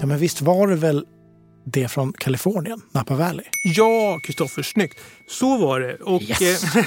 Ja, 0.00 0.07
men 0.07 0.19
visst 0.19 0.40
var 0.40 0.69
det 0.69 0.76
väl 0.76 1.05
det 1.64 1.88
från 1.88 2.12
Kalifornien, 2.12 2.81
Napa 2.93 3.14
Valley? 3.14 3.45
Ja, 3.64 4.21
Kristoffer, 4.23 4.62
snyggt. 4.62 4.99
Så 5.28 5.56
var 5.56 5.80
det. 5.80 5.95
Och, 5.95 6.23
yes. 6.23 6.76
Eh, 6.76 6.85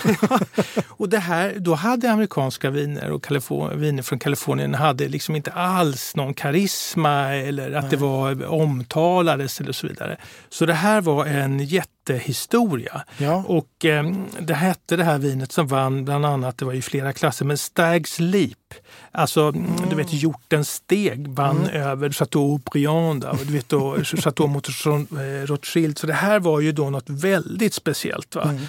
och 0.88 1.10
det 1.10 1.18
här, 1.18 1.56
då 1.58 1.76
hade 1.76 2.12
amerikanska 2.12 2.70
viner 2.70 3.12
och 3.12 3.32
viner 3.76 4.04
från 4.04 4.20
Kalifornien 4.20 4.74
hade 4.74 5.08
liksom 5.08 5.36
inte 5.36 5.52
alls 5.52 6.16
någon 6.16 6.34
karisma 6.34 7.36
eller 7.36 7.72
att 7.72 7.84
Nej. 7.84 7.92
det 7.92 7.98
var 7.98 8.46
omtalades 8.46 9.62
eller 9.62 9.72
så 9.72 9.88
vidare. 9.88 10.18
Så 10.50 10.66
det 10.66 10.74
här 10.74 11.02
var 11.02 11.26
en 11.26 11.60
jättehistoria. 11.60 13.02
Ja. 13.18 13.44
Och 13.48 13.86
eh, 13.86 14.12
det 14.40 14.54
hette 14.54 14.96
det 14.96 15.04
här 15.04 15.18
vinet 15.18 15.52
som 15.52 15.68
vann 15.68 16.06
bland 16.06 16.26
annat, 16.26 16.58
det 16.58 16.66
var 16.66 16.74
ju 16.74 16.82
flera 16.82 17.14
klasser, 17.14 17.46
men 17.46 17.58
Stags 17.58 18.20
Leap. 18.20 18.74
Alltså, 19.12 19.42
mm. 19.42 19.90
du 19.90 19.96
vet, 19.96 20.14
hjortens 20.14 20.70
steg 20.70 21.28
vann 21.28 21.58
mm. 21.58 21.82
över 21.82 22.10
Chateau 22.10 22.58
Briand 22.72 23.24
och 23.24 23.38
du 23.46 23.54
vet 23.54 23.70
då 23.70 24.04
Chateau 24.04 24.48
mot 24.48 24.70
eh, 24.86 25.46
Rothschild. 25.46 25.98
Så 25.98 26.08
det 26.08 26.14
här 26.14 26.40
var 26.40 26.60
ju 26.60 26.72
då 26.72 26.90
något 26.90 27.10
väldigt 27.10 27.74
speciellt 27.74 28.29
Va? 28.36 28.44
Mm. 28.44 28.66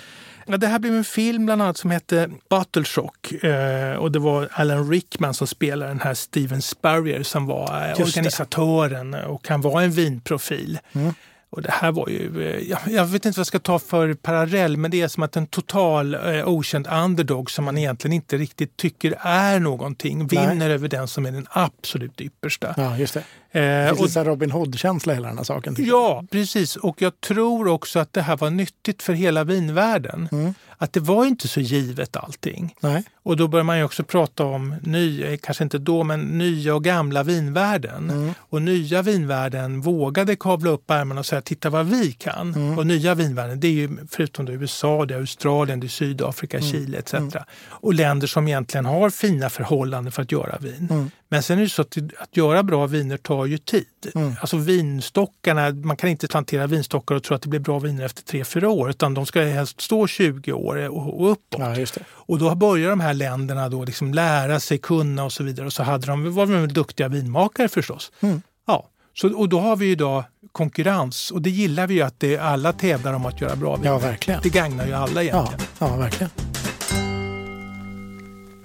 Ja, 0.47 0.57
det 0.57 0.67
här 0.67 0.79
blev 0.79 0.95
en 0.95 1.05
film 1.05 1.47
bland 1.47 1.63
annat 1.63 1.77
som 1.77 1.91
hette 1.91 2.31
Battle 2.49 2.85
Shock 2.85 3.33
eh, 3.33 3.95
och 3.95 4.13
det 4.13 4.19
var 4.19 4.49
Alan 4.53 4.91
Rickman 4.91 5.35
som 5.35 5.47
spelade 5.47 5.91
den 5.91 6.01
här 6.01 6.15
Steven 6.15 6.63
Spurrier 6.63 7.23
som 7.23 7.47
var 7.47 7.89
eh, 7.89 8.01
organisatören 8.01 9.15
och 9.15 9.49
han 9.49 9.61
var 9.61 9.83
en 9.83 9.91
vinprofil. 9.91 10.79
Mm. 10.93 11.15
Och 11.53 11.63
det 11.63 11.71
här 11.71 11.93
var 11.93 12.09
ju, 12.09 12.49
eh, 12.49 12.77
jag, 12.93 13.07
vet 13.07 13.27
inte 13.27 13.29
vad 13.29 13.39
jag 13.39 13.47
ska 13.47 13.59
ta 13.59 13.79
för 13.79 14.15
parallell, 14.15 14.77
men 14.77 14.91
det 14.91 15.01
är 15.01 15.09
som 15.09 15.23
att 15.23 15.37
en 15.37 15.47
total 15.47 16.15
eh, 16.15 16.49
okänd 16.49 16.87
underdog 16.93 17.51
som 17.51 17.65
man 17.65 17.79
egentligen 17.79 18.13
inte 18.13 18.37
riktigt 18.37 18.77
tycker 18.77 19.15
är 19.21 19.61
någonting 19.61 20.27
vinner 20.27 20.55
Nej. 20.55 20.73
över 20.73 20.89
den 20.89 21.09
som 21.09 21.27
är 21.27 21.33
den 21.33 21.47
absolut 21.51 22.21
yppersta. 22.21 22.75
Ja, 22.77 22.99
just 22.99 23.15
det. 23.15 23.21
Eh, 23.53 23.91
det 23.91 23.97
finns 23.97 24.17
och, 24.17 24.27
Robin 24.27 24.51
Hood-känsla 24.51 25.13
i 25.13 25.17
hela 25.17 25.29
den 25.29 25.37
här 25.37 25.45
saken. 25.45 25.77
Ja, 25.79 26.25
precis. 26.31 26.77
Och 26.77 27.03
jag 27.03 27.21
tror 27.21 27.69
också 27.69 27.99
att 27.99 28.13
det 28.13 28.23
här 28.23 28.37
var 28.37 28.51
nyttigt 28.51 29.03
för 29.03 29.13
hela 29.13 29.45
vinvärlden. 29.45 30.29
Mm. 30.33 30.55
Att 30.83 30.93
det 30.93 31.01
var 31.01 31.25
inte 31.25 31.49
så 31.49 31.61
givet 31.61 32.17
allting. 32.17 32.75
Nej. 32.81 33.05
Och 33.23 33.37
då 33.37 33.49
börjar 33.49 33.65
man 33.65 33.79
ju 33.79 33.85
också 33.85 34.05
prata 34.05 34.45
om, 34.45 34.75
nya, 34.83 35.37
kanske 35.37 35.65
inte 35.65 35.79
då, 35.79 36.05
men 36.05 36.21
nya 36.21 36.75
och 36.75 36.85
gamla 36.85 37.23
vinvärden. 37.23 38.11
Mm. 38.11 38.35
Och 38.39 38.63
nya 38.63 39.03
vinvärden 39.03 39.81
vågade 39.81 40.37
kavla 40.37 40.71
upp 40.71 40.91
ärmarna 40.91 41.21
och 41.21 41.27
säga 41.27 41.43
titta 41.43 41.71
vad 41.71 41.87
vi 41.87 42.13
kan. 42.13 42.55
Mm. 42.55 42.79
Och 42.79 42.87
nya 42.87 43.15
vinvärden, 43.15 43.61
det 43.61 43.69
är 43.69 43.73
ju 43.73 43.89
förutom 44.11 44.47
det 44.47 44.53
USA, 44.53 45.07
det 45.07 45.15
är 45.15 45.19
Australien, 45.19 45.81
det 45.81 45.87
är 45.87 45.89
Sydafrika, 45.89 46.59
mm. 46.59 46.71
Chile 46.71 46.99
etc. 46.99 47.15
Mm. 47.15 47.31
Och 47.69 47.95
länder 47.95 48.27
som 48.27 48.49
egentligen 48.49 48.85
har 48.85 49.11
fina 49.11 49.51
förhållanden 49.51 50.13
för 50.13 50.23
att 50.23 50.33
göra 50.33 50.59
vin. 50.59 51.11
Men 51.33 51.43
sen 51.43 51.59
är 51.59 51.63
det 51.63 51.69
så 51.69 51.83
att, 51.83 51.97
att 52.19 52.37
göra 52.37 52.63
bra 52.63 52.87
viner 52.87 53.17
tar 53.17 53.47
ju 53.47 53.59
tid. 53.59 53.87
Mm. 54.15 54.35
Alltså 54.41 54.57
vinstockarna, 54.57 55.71
man 55.71 55.97
kan 55.97 56.11
inte 56.11 56.29
plantera 56.29 56.67
vinstockar 56.67 57.15
och 57.15 57.23
tro 57.23 57.35
att 57.35 57.43
det 57.43 57.49
blir 57.49 57.61
bra 57.61 57.79
viner 57.79 58.05
efter 58.05 58.39
3-4 58.39 58.65
år 58.65 58.91
utan 58.91 59.15
de 59.15 59.27
ska 59.27 59.43
helst 59.43 59.81
stå 59.81 60.07
20 60.07 60.53
år 60.53 60.89
och, 60.89 61.21
och 61.21 61.31
uppåt. 61.33 61.61
Ja, 61.61 62.03
och 62.11 62.39
då 62.39 62.55
börjar 62.55 62.91
de 62.91 63.01
här 63.01 63.15
länderna 63.15 63.69
då 63.69 63.85
liksom 63.85 64.15
lära 64.15 64.61
sig, 64.61 64.79
kunna 64.79 65.25
och 65.25 65.33
så 65.33 65.45
vidare. 65.45 65.67
Och 65.67 65.73
så 65.73 65.83
hade 65.83 66.07
de, 66.07 66.35
var 66.35 66.47
de 66.47 66.69
duktiga 66.69 67.09
vinmakare 67.09 67.69
förstås. 67.69 68.13
Mm. 68.21 68.43
Ja. 68.67 68.89
Så, 69.15 69.39
och 69.39 69.49
då 69.49 69.61
har 69.61 69.77
vi 69.77 69.91
idag 69.91 70.25
konkurrens 70.53 71.31
och 71.31 71.43
det 71.43 71.51
gillar 71.51 71.87
vi 71.87 71.95
ju 71.95 72.03
att 72.03 72.21
det, 72.21 72.39
alla 72.39 72.73
tävlar 72.73 73.13
om 73.13 73.27
att 73.27 73.41
göra 73.41 73.57
bra 73.57 73.77
vin. 73.77 73.85
Ja, 73.85 73.99
verkligen. 73.99 74.41
Det 74.43 74.49
gagnar 74.49 74.87
ju 74.87 74.93
alla 74.93 75.23
egentligen. 75.23 75.61
Ja, 75.79 75.87
ja 75.89 75.97
verkligen. 75.97 76.31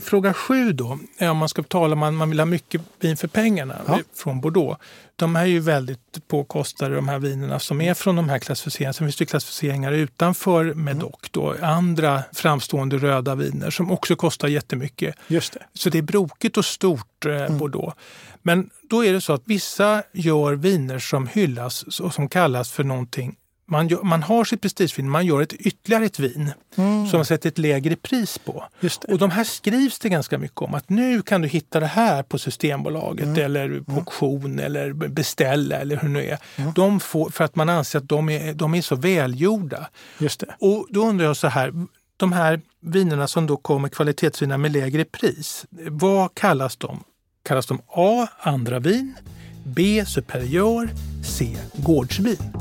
Fråga 0.06 0.34
sju 0.34 0.74
då, 0.74 1.00
är 1.18 1.30
om 1.30 1.38
man 1.38 1.50
ska 1.50 1.64
tala 1.64 1.96
man, 1.96 2.16
man 2.16 2.30
vill 2.30 2.40
ha 2.40 2.46
mycket 2.46 2.82
vin 3.00 3.18
för 3.18 3.28
pengarna 3.28 3.82
ja. 3.88 4.00
från 4.16 4.42
Bordeaux. 4.42 4.82
De 5.16 5.36
här 5.36 5.44
är 5.44 5.50
ju 5.50 5.60
väldigt 5.60 6.28
påkostade 6.28 6.96
de 6.96 7.08
här 7.08 7.20
vinerna 7.20 7.60
som 7.60 7.82
är 7.82 7.94
från 7.94 8.16
de 8.16 8.30
här 8.30 8.40
klassificeringarna. 8.40 8.94
Sen 8.94 9.08
finns 9.08 9.16
det 9.16 9.26
klassificeringar 9.26 9.92
utanför 9.92 10.74
Medoc 10.74 11.16
då, 11.32 11.56
andra 11.62 12.24
framstående 12.34 12.98
röda 12.98 13.36
viner 13.36 13.70
som 13.70 13.92
också 13.92 14.16
kostar 14.16 14.48
jättemycket. 14.48 15.16
Just 15.28 15.54
det. 15.54 15.66
Så 15.74 15.90
det 15.90 15.98
är 15.98 16.02
brokigt 16.02 16.58
och 16.58 16.66
stort 16.66 17.26
eh, 17.26 17.36
mm. 17.36 17.58
Bordeaux. 17.58 17.98
Men 18.42 18.70
då 18.90 19.06
är 19.06 19.14
det 19.14 19.22
så 19.22 19.34
att 19.34 19.44
vissa 19.46 20.04
gör 20.14 20.54
viner 20.54 21.00
som 21.00 21.28
hyllas 21.28 22.00
och 22.00 22.14
som 22.14 22.30
kallas 22.30 22.72
för 22.72 22.84
någonting 22.84 23.36
man, 23.68 23.88
gör, 23.88 24.04
man 24.04 24.24
har 24.24 24.44
sitt 24.44 24.62
prestigevin, 24.62 25.10
man 25.10 25.26
gör 25.26 25.42
ett 25.42 25.54
ytterligare 25.54 26.06
ett 26.06 26.20
vin 26.20 26.52
mm. 26.76 27.08
som 27.08 27.18
man 27.18 27.26
sätter 27.26 27.50
ett 27.50 27.58
lägre 27.58 27.96
pris 27.96 28.38
på. 28.38 28.64
Och 29.08 29.18
de 29.18 29.32
här 29.32 29.44
skrivs 29.44 30.00
det 30.00 30.10
ganska 30.10 30.38
mycket 30.38 30.62
om 30.62 30.74
att 30.74 30.90
nu 30.90 31.22
kan 31.22 31.42
du 31.42 31.48
hitta 31.48 31.80
det 31.80 31.86
här 31.86 32.24
på 32.24 32.38
Systembolaget 32.38 33.26
mm. 33.26 33.46
eller 33.46 33.68
på 33.68 33.92
mm. 33.92 34.00
auktion 34.00 34.60
eller 34.60 34.94
beställa 34.94 35.76
eller 35.76 35.96
hur 35.96 36.08
det 36.08 36.14
nu 36.14 36.26
är. 36.26 36.38
Mm. 36.56 36.72
De 36.76 37.00
får, 37.00 37.30
för 37.30 37.44
att 37.44 37.56
man 37.56 37.70
anser 37.70 38.00
att 38.00 38.10
de 38.10 38.30
är, 38.30 38.54
de 38.54 38.76
är 38.76 38.82
så 38.82 38.96
välgjorda. 38.96 39.90
Just 40.20 40.40
det. 40.40 40.56
Och 40.60 40.88
då 40.90 41.06
undrar 41.06 41.26
jag 41.26 41.38
så 41.38 41.48
här, 41.48 41.74
de 42.18 42.34
här 42.34 42.62
vinerna 42.82 43.28
som 43.28 43.48
då 43.48 43.58
kommer 43.58 43.90
kvalitetsviner 43.90 44.58
med 44.58 44.72
lägre 44.72 45.06
pris, 45.06 45.66
vad 45.70 46.36
kallas 46.36 46.78
de? 46.78 47.04
Kallas 47.44 47.66
de 47.66 47.82
A. 47.88 48.28
Andra 48.40 48.80
vin, 48.80 49.16
B. 49.64 50.06
Superior, 50.06 50.90
C. 51.24 51.58
Gårdsvin. 51.74 52.54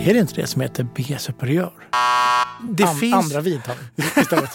Är 0.00 0.14
det 0.14 0.20
inte 0.20 0.34
det 0.34 0.46
som 0.46 0.62
heter 0.62 0.86
B 0.94 1.18
superior? 1.18 1.72
Det 2.70 2.84
An, 2.84 2.96
finns... 2.96 3.14
Andra 3.14 3.40
vin 3.40 3.60
tar 3.60 3.74
vi 3.94 4.02
istället. 4.20 4.50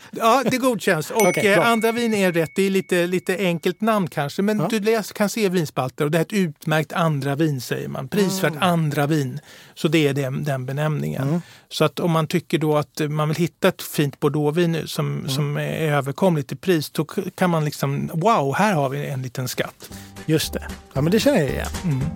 ja, 0.10 0.42
det 0.50 0.58
godkänns. 0.58 1.10
Och 1.10 1.26
okay, 1.26 1.46
eh, 1.46 1.68
andra 1.68 1.92
vin 1.92 2.14
är 2.14 2.32
rätt. 2.32 2.50
Det 2.54 2.62
är 2.62 2.70
lite, 2.70 3.06
lite 3.06 3.36
enkelt 3.36 3.80
namn 3.80 4.08
kanske. 4.08 4.42
Men 4.42 4.58
ja. 4.58 4.68
du 4.70 4.80
läs, 4.80 5.12
kan 5.12 5.28
se 5.28 5.48
vinspalter 5.48 6.04
och 6.04 6.10
det 6.10 6.18
är 6.18 6.22
ett 6.22 6.32
utmärkt 6.32 6.92
andra 6.92 7.34
vin 7.34 7.60
säger 7.60 7.88
man. 7.88 8.08
Prisvärt 8.08 8.52
mm. 8.52 8.62
andra 8.62 9.06
vin. 9.06 9.40
Så 9.74 9.88
det 9.88 10.08
är 10.08 10.14
den, 10.14 10.44
den 10.44 10.66
benämningen. 10.66 11.28
Mm. 11.28 11.42
Så 11.68 11.84
att 11.84 12.00
om 12.00 12.10
man 12.10 12.26
tycker 12.26 12.58
då 12.58 12.76
att 12.76 13.00
man 13.08 13.28
vill 13.28 13.36
hitta 13.36 13.68
ett 13.68 13.82
fint 13.82 14.20
bordeauxvin 14.20 14.82
som, 14.86 15.18
mm. 15.18 15.28
som 15.28 15.56
är 15.56 15.92
överkomligt 15.92 16.52
i 16.52 16.56
pris, 16.56 16.90
då 16.90 17.04
kan 17.34 17.50
man 17.50 17.64
liksom, 17.64 18.10
wow, 18.14 18.54
här 18.54 18.74
har 18.74 18.88
vi 18.88 19.06
en 19.06 19.22
liten 19.22 19.48
skatt. 19.48 19.90
Just 20.26 20.52
det. 20.52 20.68
Ja, 20.92 21.00
men 21.00 21.12
det 21.12 21.20
känner 21.20 21.38
jag 21.38 21.50
igen. 21.50 21.68
Mm. 21.84 22.06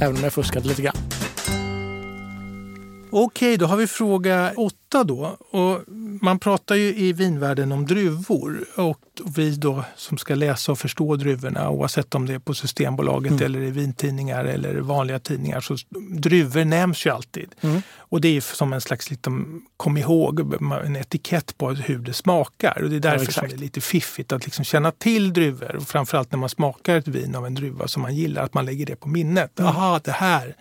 Även 0.00 0.16
om 0.16 0.22
jag 0.22 0.32
fuskade 0.32 0.68
lite 0.68 0.82
grann. 0.82 0.96
Okej, 3.18 3.56
då 3.56 3.66
har 3.66 3.76
vi 3.76 3.86
fråga 3.86 4.52
åtta 4.56 5.04
då. 5.04 5.36
Och 5.50 5.82
man 6.20 6.38
pratar 6.38 6.74
ju 6.74 6.96
i 6.96 7.12
vinvärlden 7.12 7.72
om 7.72 7.86
druvor 7.86 8.64
och 8.76 9.00
vi 9.36 9.56
då 9.56 9.84
som 9.96 10.18
ska 10.18 10.34
läsa 10.34 10.72
och 10.72 10.78
förstå 10.78 11.16
druvorna 11.16 11.70
oavsett 11.70 12.14
om 12.14 12.26
det 12.26 12.34
är 12.34 12.38
på 12.38 12.54
Systembolaget 12.54 13.30
mm. 13.30 13.44
eller 13.44 13.62
i 13.62 13.70
vintidningar 13.70 14.44
eller 14.44 14.74
vanliga 14.74 15.18
tidningar 15.18 15.60
så 15.60 15.76
druvor 16.10 16.64
nämns 16.64 17.06
ju 17.06 17.10
alltid. 17.10 17.54
Mm. 17.60 17.82
Och 17.96 18.20
det 18.20 18.36
är 18.36 18.40
som 18.40 18.72
en 18.72 18.80
slags 18.80 19.10
liksom, 19.10 19.62
kom 19.76 19.96
ihåg, 19.96 20.54
en 20.84 20.96
etikett 20.96 21.58
på 21.58 21.70
hur 21.70 21.98
det 21.98 22.12
smakar. 22.12 22.82
Och 22.82 22.90
det 22.90 22.96
är 22.96 23.00
därför 23.00 23.26
ja, 23.26 23.32
som 23.32 23.48
det 23.48 23.54
är 23.54 23.58
lite 23.58 23.80
fiffigt 23.80 24.32
att 24.32 24.44
liksom 24.44 24.64
känna 24.64 24.90
till 24.90 25.32
druvor. 25.32 25.76
Och 25.76 25.88
framförallt 25.88 26.32
när 26.32 26.38
man 26.38 26.48
smakar 26.48 26.96
ett 26.96 27.08
vin 27.08 27.34
av 27.34 27.46
en 27.46 27.54
druva 27.54 27.88
som 27.88 28.02
man 28.02 28.14
gillar, 28.14 28.42
att 28.42 28.54
man 28.54 28.66
lägger 28.66 28.86
det 28.86 28.96
på 28.96 29.08
minnet. 29.08 29.58
Mm. 29.58 29.70
Aha, 29.70 30.00
det 30.04 30.12
här! 30.12 30.56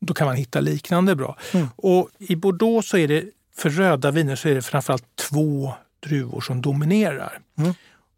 Då 0.00 0.14
kan 0.14 0.26
man 0.26 0.36
hitta 0.36 0.60
liknande 0.60 1.16
bra. 1.16 1.38
Mm. 1.52 1.66
Och 1.76 2.10
i 2.18 2.36
Bordeaux 2.36 2.88
så 2.88 2.96
är 2.96 3.08
det 3.08 3.24
för 3.56 3.70
röda 3.70 4.10
viner 4.10 4.36
så 4.36 4.48
är 4.48 4.54
det 4.54 4.62
framförallt 4.62 5.16
två 5.16 5.72
druvor 6.00 6.40
som 6.40 6.62
dominerar. 6.62 7.38
Mm. 7.58 7.74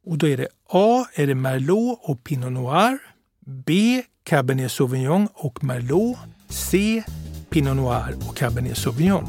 Och 0.07 0.19
då 0.19 0.29
är 0.29 0.37
det 0.37 0.49
A 0.71 1.07
är 1.15 1.27
det 1.27 1.35
Merlot 1.35 1.99
och 2.03 2.25
Pinot 2.25 2.53
Noir. 2.53 2.99
B 3.67 4.03
Cabernet 4.25 4.73
Sauvignon 4.73 5.29
och 5.35 5.65
Merlot. 5.65 6.19
C 6.49 7.03
Pinot 7.51 7.77
Noir 7.77 8.15
och 8.29 8.37
Cabernet 8.37 8.79
Sauvignon. 8.79 9.25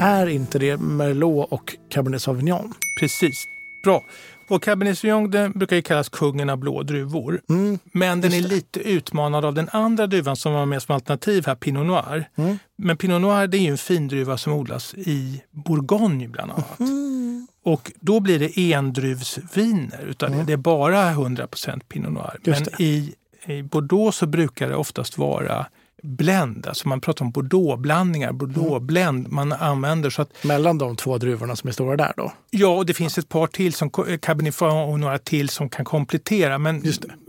Är 0.00 0.26
inte 0.26 0.58
det 0.58 0.76
Merlot 0.76 1.52
och 1.52 1.76
Cabernet 1.88 2.22
Sauvignon? 2.22 2.74
Precis. 3.00 3.48
Bra. 3.82 4.04
Och 4.48 4.62
Cabernet 4.62 4.98
Sauvignon 4.98 5.30
den 5.30 5.52
brukar 5.52 5.76
ju 5.76 5.82
kallas 5.82 6.08
kungen 6.08 6.50
av 6.50 6.58
blå 6.58 6.82
druvor. 6.82 7.40
Mm, 7.48 7.78
Men 7.92 8.20
den 8.20 8.32
är 8.32 8.40
lite 8.40 8.80
utmanad 8.80 9.44
av 9.44 9.54
den 9.54 9.68
andra 9.72 10.06
druvan 10.06 10.36
som 10.36 10.52
var 10.52 10.66
med 10.66 10.82
som 10.82 10.94
alternativ 10.94 11.46
här, 11.46 11.54
Pinot 11.54 11.86
Noir. 11.86 12.28
Mm. 12.34 12.58
Men 12.76 12.96
Pinot 12.96 13.20
Noir 13.20 13.46
det 13.46 13.56
är 13.56 13.60
ju 13.60 13.70
en 13.70 13.78
findruva 13.78 14.38
som 14.38 14.52
odlas 14.52 14.94
i 14.94 15.42
Bourgogne 15.50 16.28
bland 16.28 16.52
annat. 16.52 16.80
Mm. 16.80 17.46
Och 17.64 17.92
då 18.00 18.20
blir 18.20 18.38
det 18.38 18.72
endruvsviner 18.72 20.04
utav 20.08 20.30
det. 20.30 20.44
Det 20.44 20.52
är 20.52 20.56
bara 20.56 21.10
100 21.10 21.46
Pinot 21.88 22.12
Noir. 22.12 22.38
Men 22.44 22.62
i, 22.78 23.14
i 23.46 23.62
Bordeaux 23.62 24.16
så 24.16 24.26
brukar 24.26 24.68
det 24.68 24.76
oftast 24.76 25.18
vara 25.18 25.66
blend, 26.04 26.66
alltså 26.66 26.88
man 26.88 27.00
pratar 27.00 27.24
om 27.24 27.30
bordeauxblandningar, 27.30 28.32
bordeauxblend 28.32 29.32
man 29.32 29.52
använder. 29.52 30.10
Så 30.10 30.22
att, 30.22 30.44
Mellan 30.44 30.78
de 30.78 30.96
två 30.96 31.18
druvorna 31.18 31.56
som 31.56 31.68
är 31.68 31.72
stora 31.72 31.96
där 31.96 32.12
då? 32.16 32.32
Ja, 32.50 32.68
och 32.68 32.86
det 32.86 32.94
finns 32.94 33.18
ett 33.18 33.28
par 33.28 33.46
till, 33.46 33.74
som, 33.74 33.90
Cabernet 34.20 34.54
Franc 34.54 34.92
och 34.92 35.00
några 35.00 35.18
till 35.18 35.48
som 35.48 35.68
kan 35.68 35.84
komplettera. 35.84 36.58
Men 36.58 36.82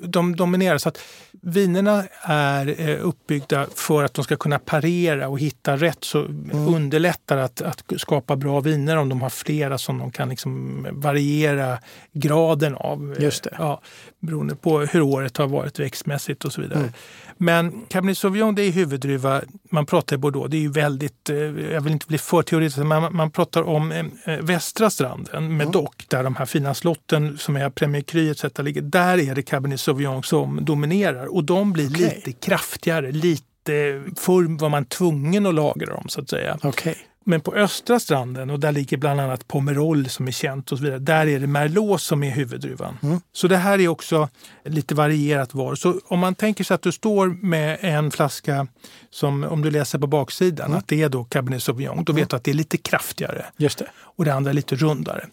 de 0.04 0.36
dominerar. 0.36 0.78
Så 0.78 0.90
att 0.90 1.00
vinerna 1.42 2.04
är 2.22 2.90
eh, 2.90 2.98
uppbyggda 3.02 3.68
för 3.76 4.04
att 4.04 4.14
de 4.14 4.24
ska 4.24 4.36
kunna 4.36 4.60
parera 4.60 5.28
och 5.28 5.40
hitta 5.40 5.78
rätt. 5.78 6.04
Så 6.04 6.26
mm. 6.26 6.68
underlättar 6.68 7.38
att, 7.38 7.62
att 7.62 7.84
skapa 7.98 8.36
bra 8.36 8.60
viner 8.60 8.98
om 8.98 9.10
de 9.10 9.22
har 9.22 9.30
flera 9.30 9.78
som 9.78 9.98
de 9.98 10.12
kan 10.12 10.30
liksom 10.30 10.88
variera 10.92 11.78
graden 12.14 12.76
av. 12.76 13.16
Just 13.20 13.44
det. 13.44 13.56
Ja, 13.58 13.82
beroende 14.20 14.56
på 14.56 14.80
hur 14.80 15.02
året 15.02 15.38
har 15.38 15.48
varit 15.48 15.80
växtmässigt 15.80 16.46
och 16.46 16.54
så 16.54 16.62
vidare. 16.62 16.80
Mm. 16.80 16.92
Men 17.38 17.86
Cabernet 17.88 18.18
Sauvignon 18.18 18.56
det 18.56 18.64
är 18.64 18.72
huvuddruva. 18.72 19.42
Man 19.72 19.86
pratar 19.86 20.18
Bordeaux. 20.18 20.52
Det 20.52 20.58
är 20.58 20.62
ju 20.62 20.72
väldigt, 20.72 21.30
eh, 21.30 21.38
jag 21.38 21.82
vill 21.82 21.94
inte 21.94 22.08
bli 22.08 22.18
för 22.18 22.42
teoretisk, 22.42 22.78
men 22.78 22.88
man, 22.88 23.16
man 23.16 23.32
pratar 23.32 23.64
om 23.64 23.92
eh, 23.92 24.06
eh 24.26 24.40
västra 24.42 24.90
stranden 24.90 25.44
med 25.58 25.62
mm. 25.62 25.72
dock, 25.72 26.06
där 26.08 26.24
de 26.24 26.36
här 26.36 26.46
fina 26.46 26.74
slotten 26.74 27.38
som 27.38 27.56
är 27.56 27.70
Premier 27.70 28.02
Cru 28.02 28.32
etc. 28.32 28.44
ligger. 28.58 28.82
Där 28.82 29.18
är 29.30 29.36
det 29.36 29.42
Cabernet 29.42 29.80
Sauvignon 29.80 30.24
som 30.24 30.66
dominerar 30.66 31.26
och 31.26 31.44
de 31.44 31.74
blir 31.74 31.90
okay. 31.90 32.02
lite 32.02 32.32
kraftigare, 32.32 33.12
lite 33.12 33.46
Förr 34.16 34.60
var 34.60 34.70
man 34.70 34.86
tvungen 34.86 35.46
att 35.46 35.56
lagra 35.56 35.94
dem 35.94 36.06
så 36.08 36.22
att 36.22 36.30
säga. 36.30 36.58
Okay. 36.64 36.96
Men 37.28 37.42
på 37.42 37.54
östra 37.56 38.00
stranden, 38.00 38.50
och 38.50 38.60
där 38.60 38.72
ligger 38.72 38.98
bland 38.98 39.22
annat 39.22 39.48
Pomerol 39.48 40.10
som 40.10 40.28
är 40.28 40.32
känt 40.32 40.72
och 40.72 40.78
så 40.78 40.84
vidare, 40.84 41.00
där 41.00 41.28
är 41.28 41.40
det 41.40 41.48
Merlot 41.48 42.02
som 42.02 42.24
är 42.24 42.32
huvuddruvan. 42.32 42.98
Mm. 43.04 43.20
Så 43.34 43.48
det 43.48 43.58
här 43.58 43.80
är 43.80 43.88
också 43.88 44.30
lite 44.66 44.96
varierat 44.96 45.54
var. 45.54 45.76
Så 45.76 46.00
om 46.08 46.20
man 46.20 46.36
tänker 46.36 46.64
sig 46.64 46.76
att 46.76 46.82
du 46.82 46.92
står 46.92 47.28
med 47.28 47.78
en 47.82 48.12
flaska 48.12 48.68
som, 49.10 49.44
om 49.44 49.62
du 49.62 49.72
läser 49.72 50.00
på 50.00 50.08
baksidan, 50.08 50.66
mm. 50.66 50.78
att 50.78 50.88
det 50.88 51.02
är 51.02 51.10
då 51.10 51.24
Cabernet 51.24 51.64
Sauvignon, 51.64 52.04
då 52.04 52.14
mm. 52.14 52.22
vet 52.22 52.30
du 52.30 52.36
att 52.36 52.44
det 52.44 52.52
är 52.52 52.56
lite 52.56 52.78
kraftigare. 52.78 53.46
Just 53.58 53.78
det. 53.78 53.88
Och 53.96 54.26
det 54.26 54.34
andra 54.34 54.50
är 54.50 54.56
lite 54.56 54.76
rundare. 54.76 55.26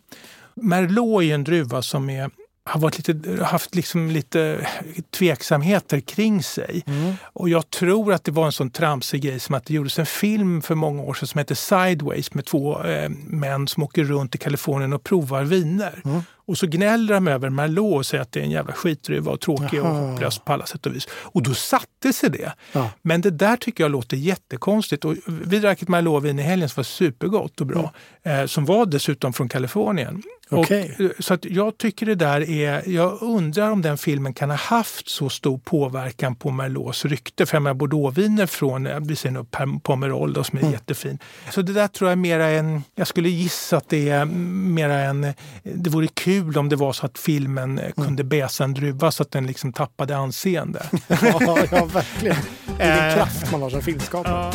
Merlot 0.54 1.22
är 1.22 1.34
en 1.34 1.44
druva 1.44 1.82
som 1.82 2.10
är 2.10 2.30
har 2.64 2.80
varit 2.80 3.08
lite, 3.08 3.44
haft 3.44 3.74
liksom 3.74 4.10
lite 4.10 4.68
tveksamheter 5.10 6.00
kring 6.00 6.42
sig. 6.42 6.82
Mm. 6.86 7.14
Och 7.22 7.48
jag 7.48 7.70
tror 7.70 8.12
att 8.12 8.24
det 8.24 8.32
var 8.32 8.46
en 8.46 8.52
sån 8.52 8.70
tramsig 8.70 9.22
grej 9.22 9.40
som 9.40 9.54
att 9.54 9.64
det 9.64 9.74
gjordes 9.74 9.98
en 9.98 10.06
film 10.06 10.62
för 10.62 10.74
många 10.74 11.02
år 11.02 11.14
sedan 11.14 11.28
som 11.28 11.38
heter 11.38 11.54
Sideways 11.54 12.34
med 12.34 12.44
två 12.44 12.84
eh, 12.84 13.10
män 13.26 13.68
som 13.68 13.82
åker 13.82 14.04
runt 14.04 14.34
i 14.34 14.38
Kalifornien 14.38 14.92
och 14.92 15.04
provar 15.04 15.44
viner. 15.44 16.02
Mm. 16.04 16.22
Och 16.46 16.58
så 16.58 16.66
gnäller 16.66 17.14
de 17.14 17.28
över 17.28 17.50
Merlot 17.50 17.96
och 17.96 18.06
säger 18.06 18.22
att 18.22 18.32
det 18.32 18.40
är 18.40 18.44
en 18.44 18.50
jävla 18.50 18.72
skitdruva 18.72 19.32
och 19.32 19.40
tråkig 19.40 19.78
Jaha. 19.78 19.90
och 19.90 20.08
hopplös 20.08 20.38
på 20.38 20.52
alla 20.52 20.66
sätt 20.66 20.86
och 20.86 20.94
vis. 20.94 21.08
Och 21.12 21.42
då 21.42 21.54
satte 21.54 22.12
sig 22.12 22.30
det. 22.30 22.52
Ja. 22.72 22.90
Men 23.02 23.20
det 23.20 23.30
där 23.30 23.56
tycker 23.56 23.84
jag 23.84 23.90
låter 23.90 24.16
jättekonstigt. 24.16 25.04
Och 25.04 25.14
vi 25.26 25.58
drack 25.58 25.82
ett 25.82 25.88
Merlotvin 25.88 26.38
i 26.38 26.42
helgen 26.42 26.68
som 26.68 26.80
var 26.80 26.84
supergott 26.84 27.60
och 27.60 27.66
bra. 27.66 27.92
Mm. 28.22 28.40
Eh, 28.40 28.46
som 28.46 28.64
var 28.64 28.86
dessutom 28.86 29.32
från 29.32 29.48
Kalifornien. 29.48 30.22
Okay. 30.50 30.90
Och, 30.94 31.00
eh, 31.00 31.10
så 31.18 31.34
att 31.34 31.44
jag 31.44 31.78
tycker 31.78 32.06
det 32.06 32.14
där 32.14 32.50
är, 32.50 32.88
jag 32.88 33.22
undrar 33.22 33.70
om 33.70 33.82
den 33.82 33.98
filmen 33.98 34.34
kan 34.34 34.50
ha 34.50 34.56
haft 34.56 35.08
så 35.08 35.28
stor 35.28 35.58
påverkan 35.58 36.34
på 36.34 36.50
Merlots 36.50 37.04
rykte. 37.04 37.46
För 37.46 37.56
jag 37.56 37.62
menar 37.62 37.74
Bordeauxviner 37.74 38.46
från, 38.46 38.86
eh, 38.86 39.00
vi 39.00 39.16
säger 39.16 39.32
nu 39.32 39.78
Pomerol 39.82 40.32
då, 40.32 40.44
som 40.44 40.58
är 40.58 40.62
mm. 40.62 40.72
jättefin. 40.72 41.18
Så 41.50 41.62
det 41.62 41.72
där 41.72 41.88
tror 41.88 42.10
jag 42.10 42.12
är 42.12 42.20
mera 42.20 42.48
en, 42.48 42.82
jag 42.94 43.06
skulle 43.06 43.28
gissa 43.28 43.76
att 43.76 43.88
det 43.88 44.08
är 44.08 44.24
mera 44.24 45.00
en, 45.00 45.32
det 45.62 45.90
vore 45.90 46.06
kul 46.06 46.31
om 46.40 46.68
det 46.68 46.76
var 46.76 46.92
så 46.92 47.06
att 47.06 47.18
filmen 47.18 47.78
eh, 47.78 47.84
mm. 47.84 47.92
kunde 47.92 48.24
bäsa 48.24 48.64
en 48.64 48.74
druva 48.74 49.10
så 49.10 49.22
att 49.22 49.30
den 49.30 49.46
liksom 49.46 49.72
tappade 49.72 50.16
anseende. 50.16 50.86
ja, 51.08 51.58
ja, 51.70 51.84
verkligen. 51.84 52.36
Vilken 52.66 53.14
kraft 53.14 53.52
man 53.52 53.62
har 53.62 53.70
som 53.70 53.82
filmskapare. 53.82 54.52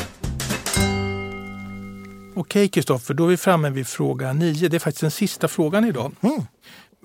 Okej 2.35 2.67
Kristoffer, 2.67 3.13
då 3.13 3.25
är 3.25 3.27
vi 3.27 3.37
framme 3.37 3.69
vid 3.69 3.87
fråga 3.87 4.33
nio. 4.33 4.69
Det 4.69 4.77
är 4.77 4.79
faktiskt 4.79 5.01
den 5.01 5.11
sista 5.11 5.47
frågan 5.47 5.85
idag. 5.85 6.11
Mm. 6.21 6.41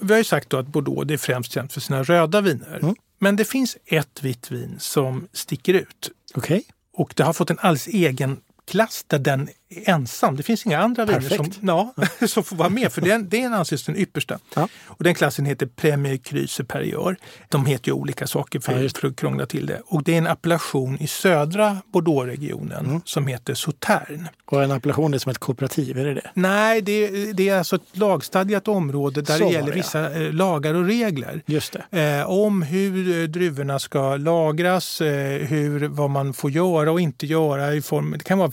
Vi 0.01 0.13
har 0.13 0.19
ju 0.19 0.25
sagt 0.25 0.55
att 0.55 0.67
Bordeaux 0.67 1.13
är 1.13 1.17
främst 1.17 1.53
känt 1.53 1.73
för 1.73 1.81
sina 1.81 2.03
röda 2.03 2.41
viner. 2.41 2.79
Mm. 2.83 2.95
Men 3.19 3.37
det 3.37 3.45
finns 3.45 3.77
ett 3.87 4.23
vitt 4.23 4.51
vin 4.51 4.77
som 4.79 5.29
sticker 5.33 5.75
ut. 5.75 6.11
Okay. 6.35 6.63
Och 6.93 7.13
det 7.17 7.23
har 7.23 7.33
fått 7.33 7.51
en 7.51 7.59
alldeles 7.59 7.87
egen 7.87 8.41
klass 8.71 9.05
där 9.07 9.19
den 9.19 9.49
ensam. 9.85 10.37
Det 10.37 10.43
finns 10.43 10.67
inga 10.67 10.79
andra 10.79 11.05
viner 11.05 11.21
som, 11.21 11.51
ja, 11.61 11.95
som 12.27 12.45
får 12.45 12.57
vara 12.57 12.69
med, 12.69 12.93
för 12.93 13.01
den, 13.01 13.29
den 13.29 13.55
anses 13.55 13.85
den 13.85 13.97
yppersta. 13.97 14.39
Ja. 14.55 14.69
Och 14.85 15.05
den 15.05 15.15
klassen 15.15 15.45
heter 15.45 15.67
Premier 15.67 16.17
Cru 16.17 16.47
Superior. 16.47 17.17
De 17.49 17.67
heter 17.67 17.89
ju 17.89 17.93
olika 17.93 18.27
saker 18.27 18.61
för, 18.61 18.83
ja, 18.83 18.89
för 19.01 19.09
att 19.09 19.17
krångla 19.17 19.47
till 19.47 19.67
det. 19.67 19.83
Och 19.87 20.03
det 20.03 20.15
är 20.15 20.19
en 20.19 20.27
appellation 20.27 20.99
i 21.01 21.07
södra 21.07 21.77
Bordeauxregionen 21.93 22.87
mm. 22.87 23.01
som 23.05 23.27
heter 23.27 23.55
Sautern. 23.55 24.29
Och 24.45 24.63
en 24.63 24.71
appellation 24.71 25.15
är 25.15 25.19
som 25.19 25.31
ett 25.31 25.39
kooperativ, 25.39 25.99
är 25.99 26.05
det 26.05 26.15
det? 26.15 26.31
Nej, 26.35 26.83
det, 26.83 27.33
det 27.33 27.49
är 27.49 27.59
alltså 27.59 27.77
ett 27.77 27.97
lagstadgat 27.97 28.69
område 28.69 29.23
där 29.23 29.39
Så 29.39 29.45
det 29.45 29.53
gäller 29.53 29.73
vissa 29.73 30.11
eh, 30.11 30.33
lagar 30.33 30.75
och 30.75 30.85
regler. 30.85 31.43
Just 31.47 31.77
eh, 31.91 32.31
om 32.31 32.63
hur 32.63 33.21
eh, 33.21 33.25
druvorna 33.25 33.79
ska 33.79 34.17
lagras, 34.17 35.01
eh, 35.01 35.47
hur, 35.47 35.89
vad 35.89 36.11
man 36.11 36.35
får 36.35 36.51
göra 36.51 36.93
och 36.93 37.01
inte 37.01 37.27
göra. 37.27 37.75
I 37.75 37.83
form, 37.83 38.15
det 38.19 38.25
kan 38.25 38.39
vara 38.39 38.53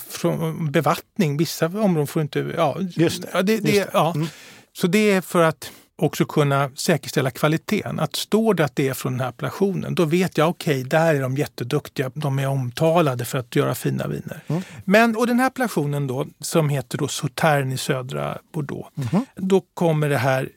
bevattning 0.72 1.09
beskattning. 1.20 1.38
Vissa 1.38 1.66
områden 1.66 2.08
får 2.08 2.22
inte... 2.22 2.54
Ja, 2.58 2.78
just 2.80 3.22
det. 3.22 3.30
Ja, 3.34 3.42
det, 3.42 3.58
det, 3.58 3.72
det. 3.72 3.90
Ja. 3.94 4.14
Mm. 4.16 4.28
Så 4.74 4.88
det 4.88 5.12
är 5.12 5.22
för 5.22 5.42
att 5.42 5.72
också 5.98 6.26
kunna 6.26 6.70
säkerställa 6.76 7.32
kvaliteten. 7.32 8.00
Att 8.00 8.16
står 8.16 8.54
det 8.54 8.66
att 8.66 8.76
det 8.76 8.88
är 8.88 8.94
från 8.94 9.14
den 9.14 9.20
här 9.20 9.30
appellationen, 9.30 9.96
då 9.96 10.06
vet 10.06 10.38
jag 10.38 10.50
okej, 10.50 10.80
okay, 10.80 10.84
där 10.84 11.16
är 11.16 11.22
de 11.22 11.36
jätteduktiga. 11.36 12.12
De 12.16 12.40
är 12.40 12.48
omtalade 12.48 13.26
för 13.26 13.40
att 13.40 13.56
göra 13.56 13.76
fina 13.76 14.08
viner. 14.08 14.44
Mm. 14.48 14.62
Men, 14.86 15.16
och 15.16 15.28
den 15.28 15.40
här 15.40 15.48
appellationen 15.48 16.08
då, 16.08 16.28
som 16.40 16.70
heter 16.70 16.98
då 16.98 17.08
Sautern 17.08 17.72
i 17.72 17.78
södra 17.78 18.38
Bordeaux, 18.54 18.90
mm. 18.96 19.26
då 19.36 19.62
kommer 19.74 20.10
det 20.10 20.18
här 20.18 20.50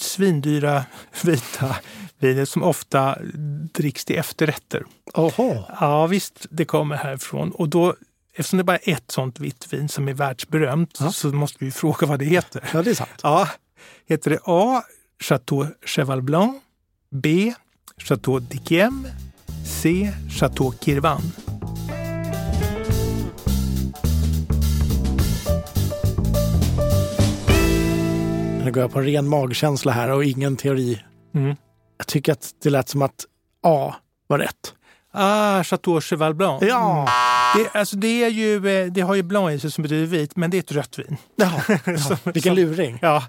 svindyra 0.00 0.84
vita 1.24 1.76
vinet 2.18 2.48
som 2.48 2.62
ofta 2.62 3.18
dricks 3.74 4.04
till 4.04 4.18
efterrätter. 4.18 4.84
Oho. 5.14 5.64
Ja 5.80 6.06
visst, 6.06 6.46
det 6.50 6.64
kommer 6.64 6.96
härifrån. 6.96 7.50
Och 7.50 7.68
då 7.68 7.94
eftersom 8.38 8.56
det 8.56 8.64
bara 8.64 8.76
är 8.76 8.92
ett 8.92 9.10
sånt 9.10 9.40
vitt 9.40 9.72
vin 9.72 9.88
som 9.88 10.08
är 10.08 10.14
världsberömt 10.14 10.98
ja. 11.00 11.12
så 11.12 11.28
måste 11.28 11.64
vi 11.64 11.70
fråga 11.70 12.06
vad 12.06 12.18
det 12.18 12.24
heter. 12.24 12.70
Ja, 12.72 12.82
det 12.82 12.90
är 12.90 12.94
sant. 12.94 13.20
Ja, 13.22 13.48
heter 14.06 14.30
det 14.30 14.38
A. 14.44 14.82
Chateau 15.22 15.66
Cheval 15.86 16.22
Blanc, 16.22 16.62
B. 17.10 17.54
Chateau 17.96 18.40
d'Yquem, 18.40 19.08
C. 19.64 20.12
Chateau 20.40 20.72
Kirvan. 20.80 21.22
Nu 28.64 28.72
går 28.72 28.80
jag 28.80 28.92
på 28.92 29.00
ren 29.00 29.28
magkänsla 29.28 29.92
här 29.92 30.10
och 30.10 30.24
ingen 30.24 30.56
teori. 30.56 31.04
Mm. 31.34 31.56
Jag 31.96 32.06
tycker 32.06 32.32
att 32.32 32.50
det 32.62 32.70
lät 32.70 32.88
som 32.88 33.02
att 33.02 33.24
A 33.62 33.94
var 34.26 34.38
rätt. 34.38 34.74
Ah, 35.12 35.62
Chateau 35.64 36.00
Cheval 36.00 36.34
Blanc. 36.34 36.62
Ja. 36.62 37.08
Det, 37.56 37.78
alltså 37.78 37.96
det, 37.96 38.24
är 38.24 38.28
ju, 38.28 38.68
eh, 38.68 38.86
det 38.92 39.00
har 39.00 39.14
ju 39.14 39.22
blanc 39.22 39.52
i 39.54 39.58
sig 39.60 39.70
som 39.70 39.82
betyder 39.82 40.06
vit, 40.06 40.36
men 40.36 40.50
det 40.50 40.56
är 40.56 40.58
ett 40.58 40.72
rött 40.72 40.98
vin. 40.98 41.16
Jaha. 41.36 41.62
Vilken 42.24 42.42
som- 42.42 42.56
luring. 42.56 42.98
Ja, 43.02 43.24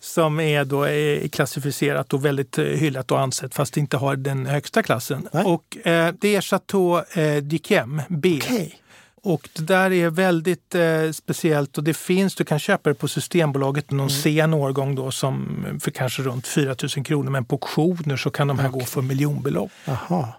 som 0.00 0.40
är 0.40 0.64
då 0.64 0.84
eh, 0.84 1.28
klassificerat 1.28 2.12
och 2.12 2.24
väldigt 2.24 2.58
eh, 2.58 2.64
hyllat 2.64 3.10
och 3.10 3.20
ansett 3.20 3.54
fast 3.54 3.74
det 3.74 3.80
inte 3.80 3.96
har 3.96 4.16
den 4.16 4.46
högsta 4.46 4.82
klassen. 4.82 5.28
Nej. 5.32 5.44
Och 5.44 5.86
eh, 5.86 6.14
det 6.20 6.36
är 6.36 6.40
Chateau 6.40 7.02
eh, 7.12 7.36
Duquem 7.42 8.02
B. 8.08 8.40
Okej. 8.42 8.78
Och 9.24 9.48
det 9.52 9.62
där 9.62 9.92
är 9.92 10.10
väldigt 10.10 10.74
eh, 10.74 11.10
speciellt 11.12 11.78
och 11.78 11.84
det 11.84 11.94
finns, 11.94 12.34
du 12.34 12.44
kan 12.44 12.58
köpa 12.58 12.90
det 12.90 12.94
på 12.94 13.08
Systembolaget 13.08 13.90
någon 13.90 14.10
sen 14.10 14.54
årgång 14.54 14.94
då 14.94 15.10
som 15.10 15.64
för 15.80 15.90
kanske 15.90 16.22
runt 16.22 16.46
4 16.46 16.76
000 16.96 17.04
kronor 17.04 17.30
men 17.30 17.44
på 17.44 17.54
auktioner 17.54 18.16
så 18.16 18.30
kan 18.30 18.48
de 18.48 18.58
här 18.58 18.68
gå 18.68 18.80
för 18.80 19.02
miljonbelopp. 19.02 19.70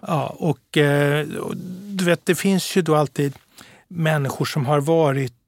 Ja, 0.06 0.36
och, 0.38 0.78
eh, 0.78 1.28
och 1.36 1.56
du 1.82 2.04
vet, 2.04 2.26
det 2.26 2.34
finns 2.34 2.76
ju 2.76 2.82
då 2.82 2.96
alltid 2.96 3.32
människor 3.88 4.44
som 4.44 4.66
har 4.66 4.80
varit 4.80 5.43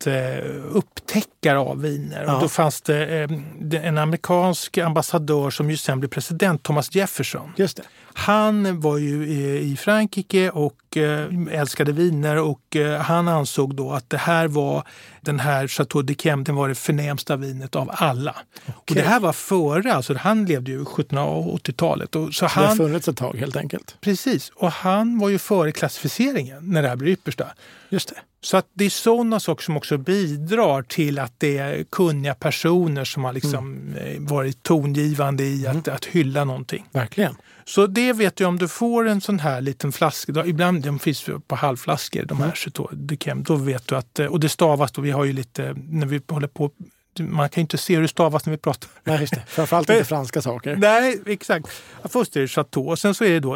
upptäckare 0.73 1.59
av 1.59 1.81
viner. 1.83 2.25
Ja. 2.27 2.35
Och 2.35 2.43
då 2.43 2.49
fanns 2.49 2.83
det 2.83 3.07
eh, 3.23 3.29
det- 3.61 3.79
en 3.79 3.99
amerikansk 3.99 4.79
ambassadör 4.79 5.51
som 5.51 5.71
ju 5.71 5.77
sen 5.77 6.01
blev 6.01 6.09
president, 6.11 6.63
Thomas 6.63 6.95
Jefferson. 6.95 7.53
Just 7.57 7.77
det. 7.77 7.83
Han 8.15 8.81
var 8.81 8.99
ju 8.99 9.27
i, 9.27 9.73
i 9.73 9.77
Frankrike 9.77 10.51
och 10.51 10.97
eh, 10.97 11.29
älskade 11.51 11.93
viner 11.93 12.37
och 12.37 12.77
eh, 12.77 13.01
han 13.01 13.29
ansåg 13.29 13.75
då 13.75 13.93
att 13.93 14.11
det 14.11 14.17
här 14.17 14.49
var 14.49 14.83
den 15.21 15.41
här 15.41 15.69
Chateau 15.69 16.03
de 16.03 16.15
Chem, 16.15 16.45
den 16.45 16.55
var 16.55 16.69
det 16.69 16.75
förnämsta 16.75 17.37
vinet 17.37 17.77
av 17.77 17.91
alla. 17.95 18.37
Och 18.67 18.85
det 18.95 19.01
här 19.03 19.21
var 19.21 19.33
före, 19.33 19.95
alltså 19.95 20.15
han 20.15 20.45
levde 20.45 20.71
ju 20.71 20.85
1780-talet. 20.85 22.17
Och, 22.17 22.35
så 22.35 22.45
Det 22.45 22.51
har 22.51 22.67
han, 22.67 22.77
funnits 22.77 23.09
ett 23.09 23.17
tag 23.17 23.37
helt 23.37 23.57
enkelt. 23.57 23.97
Precis, 24.01 24.49
och 24.57 24.71
han 24.73 25.19
var 25.19 25.29
ju 25.29 25.39
före 25.39 25.73
klassificeringen 25.73 26.59
när 26.73 26.83
det 26.83 26.89
här 26.89 26.97
blir 26.97 27.13
yppersta. 27.13 27.47
Just 27.89 28.09
det. 28.09 28.17
Så 28.47 28.57
att 28.57 28.67
det 28.73 28.85
är 28.85 28.91
sådana 28.91 29.41
saker 29.41 29.63
som 29.63 29.77
också 29.77 29.99
bidrar 29.99 30.83
till 30.83 31.19
att 31.19 31.33
det 31.39 31.59
är 31.59 31.85
kunniga 31.85 32.35
personer 32.35 33.05
som 33.05 33.25
har 33.25 33.33
liksom 33.33 33.95
eh, 33.97 34.21
varit 34.21 34.63
tongivande 34.63 35.45
i 35.45 35.67
att, 35.67 35.89
att 35.89 36.05
hylla 36.05 36.45
någonting. 36.45 36.87
Verkligen. 36.93 37.37
Så 37.65 37.87
det 37.87 38.13
vet 38.13 38.37
du 38.37 38.45
om 38.45 38.59
du 38.59 38.69
får 38.69 39.09
en 39.09 39.21
sån 39.21 39.39
här 39.39 39.61
liten 39.61 39.93
flaska, 39.93 40.33
då, 40.33 40.47
ibland 40.47 40.83
de 40.83 40.99
finns 40.99 41.29
på 41.47 41.57
halvflaskor 41.57 42.25
de 42.25 42.41
här 42.41 43.17
Chem, 43.17 43.43
då 43.43 43.57
vet 43.57 43.89
du 43.89 43.97
att, 43.97 44.19
eh, 44.19 44.27
och 44.27 44.41
det 44.41 44.49
stavas 44.49 44.93
då, 44.93 45.03
vi 45.03 45.11
har 45.11 45.25
ju 45.25 45.33
lite, 45.33 45.75
när 45.77 46.07
vi 46.07 46.21
håller 46.29 46.49
på, 46.49 46.71
man 47.19 47.49
kan 47.49 47.61
ju 47.61 47.63
inte 47.63 47.79
se 47.79 47.95
hur 47.95 48.03
det 48.03 48.09
stavas 48.09 48.47
när 48.47 48.51
vi 48.51 48.59
pratar. 48.59 48.91
Nej, 49.05 49.21
just 49.21 49.35
det. 49.35 49.45
Framförallt 49.47 49.91
inte 49.91 50.05
franska 50.05 50.43
saker. 50.43 50.77
Nej, 50.81 51.21
exakt. 51.27 51.69
Först 52.05 52.37
är 52.37 52.41
det 52.41 52.49
Chateau 52.49 52.89
och 52.89 52.99
sen 52.99 53.15
så 53.15 53.25
är 53.25 53.31
det 53.31 53.41
då 53.41 53.55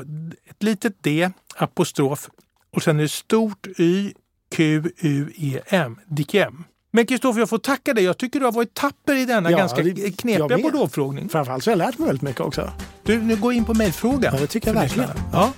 ett 0.51 0.63
litet 0.63 1.03
D, 1.03 1.31
apostrof 1.57 2.29
och 2.71 2.83
sen 2.83 2.99
är 2.99 3.03
det 3.03 3.09
stort 3.09 3.67
Y, 3.79 4.13
Q, 4.55 4.83
U, 4.99 5.33
E, 5.37 5.61
M, 5.67 5.97
Dikem. 6.07 6.65
Men 6.93 7.07
Kristoffer, 7.07 7.41
jag 7.41 7.49
får 7.49 7.59
tacka 7.59 7.95
dig. 7.95 8.05
Jag 8.05 8.19
tycker 8.19 8.39
du 8.41 8.45
har 8.45 8.53
varit 8.53 8.75
tapper 8.75 9.17
i 9.17 9.25
denna 9.25 9.51
Ja, 9.51 9.59
ganska 9.59 9.83
det- 9.83 10.17
knepiga 10.19 10.59
bordeauxfrågning. 10.59 11.29
Framförallt 11.29 11.65
så 11.65 11.71
har 11.71 11.73
jag 11.73 11.87
lärt 11.87 11.99
mig 11.99 12.07
väldigt 12.07 12.23
mycket 12.23 12.41
också. 12.41 12.71
Du, 13.03 13.21
nu 13.23 13.37
går 13.37 13.53
in 13.53 13.65
på 13.65 13.75
mejlfrågan. 13.75 14.35
Ja, 14.35 14.41
det 14.41 14.47
tycker 14.47 14.69
jag 14.69 14.75
verkligen. 14.75 15.11
Ja. 15.33 15.53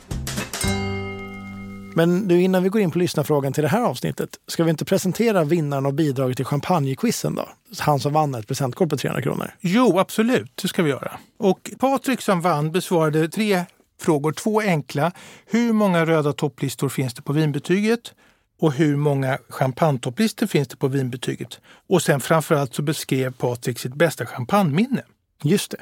Men 1.94 2.28
du, 2.28 2.40
innan 2.42 2.62
vi 2.62 2.68
går 2.68 2.81
in 2.81 2.90
på 2.90 2.98
lyssnarfrågan 2.98 3.52
till 3.52 3.62
det 3.62 3.68
här 3.68 3.83
avsnittet, 3.83 4.28
ska 4.46 4.64
vi 4.64 4.70
inte 4.70 4.85
presentera 4.85 5.44
vinnaren 5.44 5.87
och 5.87 5.94
bidraget 5.94 6.37
till 6.37 6.46
champagnequizen 6.46 7.35
då? 7.35 7.48
Han 7.78 8.00
som 8.00 8.12
vann 8.12 8.35
ett 8.35 8.46
presentkort 8.46 8.88
på 8.90 8.96
300 8.96 9.22
kronor. 9.22 9.50
Jo, 9.61 9.98
absolut. 9.98 10.57
Det 10.62 10.68
ska 10.68 10.83
vi 10.83 10.90
göra. 10.90 11.11
Och 11.38 11.70
Patrik 11.78 12.20
som 12.20 12.40
vann 12.40 12.72
besvarade 12.72 13.28
tre 13.28 13.64
frågor, 14.00 14.33
två 14.33 14.61
enkla. 14.61 15.12
Hur 15.46 15.72
många 15.72 16.07
röda 16.07 16.33
topplistor 16.33 16.88
finns 16.88 17.14
det 17.14 17.22
på 17.22 17.33
vinbetyget? 17.33 18.14
Och 18.62 18.72
hur 18.72 18.96
många 18.96 19.38
champagnetopplistor 19.48 20.46
finns 20.46 20.68
det 20.68 20.77
på 20.77 20.88
vinbetyget? 20.88 21.61
Och 21.88 22.03
sen 22.03 22.20
framförallt 22.20 22.75
så 22.75 22.83
beskrev 22.83 23.33
Patrik 23.33 23.79
sitt 23.79 23.94
bästa 23.94 24.27
champagneminne. 24.27 25.03
Just 25.42 25.70
det. 25.70 25.81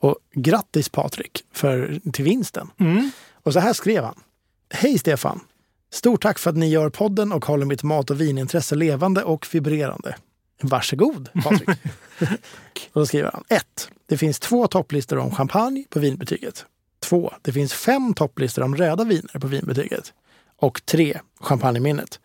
Och 0.00 0.16
grattis 0.34 0.88
Patrik 0.88 1.44
för, 1.52 2.00
till 2.12 2.24
vinsten. 2.24 2.70
Mm. 2.80 3.10
Och 3.42 3.52
så 3.52 3.60
här 3.60 3.72
skrev 3.72 4.04
han. 4.04 4.20
Hej 4.74 4.98
Stefan! 4.98 5.40
Stort 5.92 6.22
tack 6.22 6.38
för 6.38 6.50
att 6.50 6.56
ni 6.56 6.68
gör 6.68 6.90
podden 6.90 7.32
och 7.32 7.44
håller 7.44 7.66
mitt 7.66 7.82
mat 7.82 8.10
och 8.10 8.20
vinintresse 8.20 8.74
levande 8.74 9.22
och 9.22 9.46
vibrerande. 9.52 10.16
Varsågod 10.62 11.28
Patrik! 11.42 11.68
och 12.92 13.00
då 13.00 13.06
skriver 13.06 13.30
han 13.32 13.44
1. 13.48 13.90
Det 14.06 14.18
finns 14.18 14.38
två 14.38 14.66
topplistor 14.66 15.18
om 15.18 15.34
champagne 15.34 15.84
på 15.88 15.98
vinbetyget. 15.98 16.66
2. 17.00 17.32
Det 17.42 17.52
finns 17.52 17.72
fem 17.72 18.14
topplistor 18.14 18.62
om 18.62 18.76
röda 18.76 19.04
viner 19.04 19.38
på 19.38 19.46
vinbetyget. 19.46 20.12
Och 20.60 20.86
3. 20.86 21.20
Champagneminnet. 21.40 22.20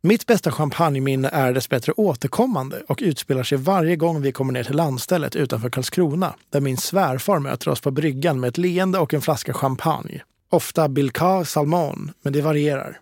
Mitt 0.00 0.26
bästa 0.26 0.52
champagneminne 0.52 1.28
är 1.28 1.52
dessbättre 1.52 1.92
återkommande 1.96 2.82
och 2.88 2.98
utspelar 3.02 3.42
sig 3.42 3.58
varje 3.58 3.96
gång 3.96 4.22
vi 4.22 4.32
kommer 4.32 4.52
ner 4.52 4.64
till 4.64 4.76
landstället 4.76 5.36
utanför 5.36 5.70
Karlskrona 5.70 6.34
där 6.50 6.60
min 6.60 6.76
svärfar 6.76 7.38
möter 7.38 7.70
oss 7.70 7.80
på 7.80 7.90
bryggan 7.90 8.40
med 8.40 8.48
ett 8.48 8.58
leende 8.58 8.98
och 8.98 9.14
en 9.14 9.20
flaska 9.20 9.52
champagne. 9.52 10.22
Ofta 10.48 10.88
Bilka 10.88 11.44
Salmon, 11.44 12.12
men 12.22 12.32
det 12.32 12.40
varierar. 12.40 13.00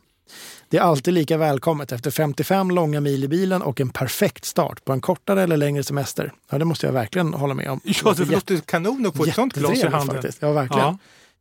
Det 0.68 0.76
är 0.76 0.80
alltid 0.82 1.14
lika 1.14 1.36
välkommet 1.36 1.92
efter 1.92 2.10
55 2.10 2.70
långa 2.70 3.00
mil 3.00 3.24
i 3.24 3.28
bilen 3.28 3.62
och 3.62 3.80
en 3.80 3.90
perfekt 3.90 4.44
start 4.44 4.84
på 4.84 4.92
en 4.92 5.00
kortare 5.00 5.42
eller 5.42 5.56
längre 5.56 5.82
semester. 5.82 6.32
Ja, 6.50 6.58
det 6.58 6.64
måste 6.64 6.86
jag 6.86 6.92
verkligen 6.92 7.34
hålla 7.34 7.54
med 7.54 7.70
om. 7.70 7.80
Ja, 7.84 8.14
det 8.16 8.24
låter 8.24 8.56
kanon 8.56 9.06
att 9.06 9.16
få 9.16 9.24
ett 9.24 9.34
sånt 9.34 9.54
glas 9.54 9.78
i 9.78 9.86
handen. 9.86 10.16
Faktiskt. 10.16 10.42
Ja, 10.42 10.52
verkligen. 10.52 10.86
Ja. 10.86 10.98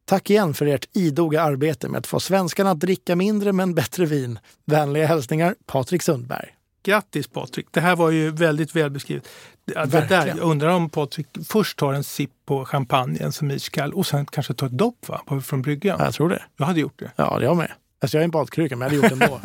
Tack 0.10 0.30
igen 0.30 0.54
för 0.54 0.66
ert 0.66 0.90
idoga 0.94 1.42
arbete 1.42 1.90
med 1.90 2.00
att 2.00 2.08
få 2.08 2.20
svenskarna 2.20 2.72
att 2.72 2.80
dricka 2.80 3.16
mindre 3.16 3.54
men 3.54 3.74
bättre 3.74 4.06
vin. 4.06 4.40
Vänliga 4.66 5.06
hälsningar 5.08 5.56
Patrik 5.66 6.02
Sundberg. 6.04 6.48
Grattis 6.84 7.28
Patrik! 7.28 7.68
Det 7.72 7.82
här 7.82 7.96
var 7.96 8.10
ju 8.10 8.32
väldigt 8.32 8.76
välbeskrivet. 8.76 9.28
Det, 9.66 9.86
det 9.86 10.06
där, 10.10 10.28
jag 10.28 10.38
undrar 10.38 10.70
om 10.70 10.90
Patrik 10.90 11.28
först 11.48 11.78
tar 11.78 11.94
en 11.94 12.04
sipp 12.04 12.32
på 12.46 12.66
champagnen 12.66 13.32
som 13.32 13.52
iskall 13.52 13.94
och 13.94 14.08
sen 14.08 14.26
kanske 14.26 14.54
tar 14.54 14.68
ett 14.68 14.78
dopp 14.78 15.08
va? 15.08 15.42
Från 15.42 15.62
bryggan. 15.62 15.96
Ja, 16.00 16.06
Jag 16.06 16.14
tror 16.14 16.30
det. 16.30 16.44
Jag 16.58 16.66
hade 16.66 16.80
gjort 16.80 17.00
det. 17.00 17.12
Ja, 17.16 17.42
jag 17.42 17.58
med. 17.58 17.72
Alltså 18.02 18.18
jag 18.18 18.22
är 18.22 18.26
en 18.26 18.32
badkruka, 18.32 18.76
men 18.76 18.86
jag 18.86 19.02
hade 19.02 19.10
gjort 19.10 19.20
det 19.20 19.26
ändå. 19.26 19.40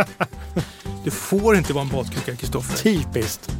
Det 1.05 1.11
får 1.11 1.57
inte 1.57 1.73
vara 1.73 1.85
en 1.85 1.91
badkruka, 1.91 2.37
Kristoffer. 2.37 2.77
Typiskt. 2.77 3.51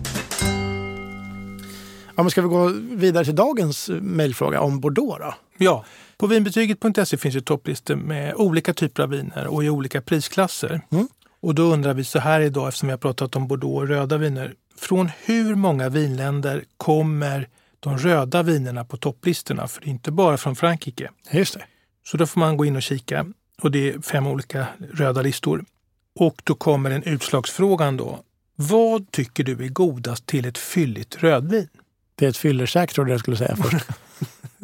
Ja, 2.17 2.23
men 2.23 2.31
ska 2.31 2.43
vi 2.43 2.49
gå 2.49 2.69
vidare 2.97 3.25
till 3.25 3.35
dagens 3.35 3.91
mejlfråga 4.01 4.61
om 4.61 4.81
Bordeaux 4.81 5.19
då? 5.19 5.35
Ja, 5.59 5.85
på 6.17 6.27
vinbetyget.se 6.27 7.17
finns 7.17 7.35
ju 7.35 7.41
topplistor 7.41 7.97
med 7.97 8.35
olika 8.35 8.75
typer 8.75 9.03
av 9.03 9.09
viner 9.09 9.47
och 9.47 9.65
i 9.65 9.69
olika 9.69 10.01
prisklasser. 10.01 10.81
Mm. 10.91 11.09
Och 11.41 11.55
då 11.55 11.63
undrar 11.63 11.95
vi 11.95 12.05
så 12.05 12.19
här 12.19 12.41
idag, 12.41 12.69
eftersom 12.69 12.87
vi 12.87 12.93
har 12.93 12.99
pratat 12.99 13.37
om 13.37 13.49
Bordeaux 13.49 13.83
och 13.83 13.89
röda 13.89 14.19
viner. 14.19 14.55
Från 14.77 15.11
hur 15.25 15.55
många 15.55 15.89
vinländer 15.89 16.65
kommer 16.77 17.49
de 17.81 17.99
röda 17.99 18.43
vinerna 18.43 18.85
på 18.85 18.97
topplistorna? 18.97 19.69
För 19.69 19.81
det 19.81 19.87
är 19.87 19.91
inte 19.91 20.11
bara 20.11 20.37
från 20.37 20.57
Frankrike. 20.57 21.11
Just 21.31 21.55
det. 21.55 21.65
Så 22.07 22.17
då 22.17 22.27
får 22.27 22.41
man 22.41 22.57
gå 22.57 22.65
in 22.65 22.77
och 22.77 22.83
kika. 22.83 23.27
Och 23.63 23.71
det 23.71 23.93
är 23.93 24.01
fem 24.01 24.27
olika 24.27 24.67
röda 24.93 25.23
listor. 25.23 25.65
Och 26.15 26.43
då 26.45 26.55
kommer 26.55 26.91
en 26.91 27.03
utslagsfrågan 27.03 27.97
då. 27.97 28.21
Vad 28.57 29.11
tycker 29.11 29.45
du 29.45 29.65
är 29.65 29.69
godast 29.69 30.27
till 30.27 30.45
ett 30.45 30.59
fylligt 30.59 31.23
rödvin? 31.23 31.69
Det 32.15 32.25
är 32.25 32.29
ett 32.29 32.37
fyllersäk 32.37 32.93
trodde 32.93 33.11
jag 33.11 33.21
skulle 33.21 33.37
säga 33.37 33.57
först. 33.57 33.87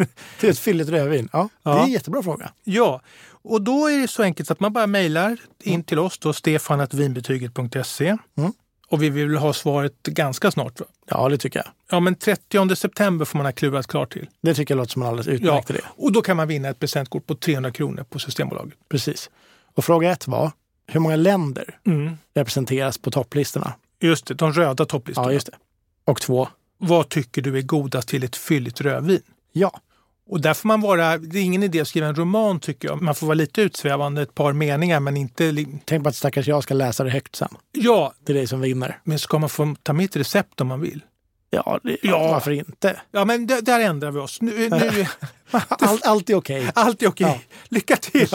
är 0.40 0.50
ett 0.50 0.58
fylligt 0.58 0.90
rödvin. 0.90 1.28
Ja, 1.32 1.48
det 1.62 1.70
är 1.70 1.74
Ja. 1.76 1.84
en 1.84 1.90
jättebra 1.90 2.22
fråga. 2.22 2.52
Ja, 2.64 3.00
och 3.42 3.62
då 3.62 3.86
är 3.90 3.98
det 3.98 4.08
så 4.08 4.22
enkelt 4.22 4.50
att 4.50 4.60
man 4.60 4.72
bara 4.72 4.86
mejlar 4.86 5.36
in 5.62 5.84
till 5.84 5.98
oss, 5.98 6.18
då, 6.18 6.32
stefanatvinbetyget.se. 6.32 8.16
Mm. 8.38 8.52
Och 8.88 9.02
vi 9.02 9.10
vill 9.10 9.36
ha 9.36 9.52
svaret 9.52 10.02
ganska 10.02 10.50
snart. 10.50 10.80
Va? 10.80 10.86
Ja, 11.06 11.28
det 11.28 11.38
tycker 11.38 11.58
jag. 11.58 11.68
Ja, 11.90 12.00
men 12.00 12.14
30 12.14 12.76
september 12.76 13.24
får 13.24 13.36
man 13.38 13.46
ha 13.46 13.52
klurat 13.52 13.86
klart 13.86 14.12
till. 14.12 14.28
Det 14.42 14.54
tycker 14.54 14.74
jag 14.74 14.76
låter 14.78 14.92
som 14.92 15.02
en 15.02 15.08
alldeles 15.08 15.26
Ja, 15.26 15.32
utmärkt 15.32 15.70
idé. 15.70 15.80
och 15.86 16.12
då 16.12 16.22
kan 16.22 16.36
man 16.36 16.48
vinna 16.48 16.68
ett 16.68 16.78
presentkort 16.78 17.26
på 17.26 17.34
300 17.34 17.70
kronor 17.72 18.04
på 18.10 18.18
Systembolaget. 18.18 18.78
Precis. 18.88 19.30
Och 19.74 19.84
fråga 19.84 20.10
ett 20.12 20.26
var, 20.26 20.50
hur 20.86 21.00
många 21.00 21.16
länder 21.16 21.78
Mm. 21.86 22.16
representeras 22.34 22.98
på 22.98 23.10
topplistorna? 23.10 23.72
Just 24.00 24.26
det, 24.26 24.34
de 24.34 24.52
röda 24.52 24.84
topplistorna. 24.84 25.28
Ja, 25.28 25.32
just 25.32 25.46
det. 25.46 25.52
Och 26.04 26.20
två, 26.20 26.48
Vad 26.78 27.08
tycker 27.08 27.42
du 27.42 27.58
är 27.58 27.62
godast 27.62 28.08
till 28.08 28.24
ett 28.24 28.36
fylligt 28.36 28.80
rödvin? 28.80 29.22
ja, 29.52 29.80
Och 30.30 30.40
där 30.40 30.54
får 30.54 30.66
man 30.68 30.80
vara, 30.80 31.18
det 31.18 31.38
är 31.38 31.42
ingen 31.42 31.62
idé 31.62 31.80
att 31.80 31.88
skriva 31.88 32.06
en 32.06 32.14
roman 32.14 32.60
tycker 32.60 32.88
jag. 32.88 33.02
Man 33.02 33.14
får 33.14 33.26
vara 33.26 33.34
lite 33.34 33.62
utsvävande, 33.62 34.22
ett 34.22 34.34
par 34.34 34.52
meningar 34.52 35.00
men 35.00 35.16
inte... 35.16 35.54
tänk 35.84 36.02
på 36.02 36.08
att 36.08 36.16
stackars 36.16 36.48
jag 36.48 36.62
ska 36.62 36.74
läsa 36.74 37.04
det 37.04 37.10
högt 37.10 37.36
sen. 37.36 37.48
Ja, 37.72 38.12
Det 38.24 38.32
är 38.32 38.36
det 38.36 38.46
som 38.46 38.60
vinner. 38.60 38.98
men 39.04 39.18
ska 39.18 39.38
man 39.38 39.48
få 39.48 39.74
ta 39.82 39.92
med 39.92 40.04
ett 40.04 40.16
recept 40.16 40.60
om 40.60 40.66
man 40.68 40.80
vill? 40.80 41.00
Ja, 41.50 41.80
det, 41.82 41.96
Ja. 42.02 42.18
varför 42.32 42.50
inte? 42.50 43.00
Ja, 43.10 43.24
men 43.24 43.46
där 43.46 43.80
ändrar 43.80 44.10
vi 44.10 44.18
oss. 44.18 44.40
Nu, 44.40 44.68
nu, 44.68 45.06
Allt, 45.68 46.06
allt 46.06 46.30
är 46.30 46.34
okej. 46.34 46.70
allt 46.74 47.02
är 47.02 47.08
okej. 47.08 47.26
Ja. 47.48 47.56
Lycka 47.68 47.96
till! 47.96 48.28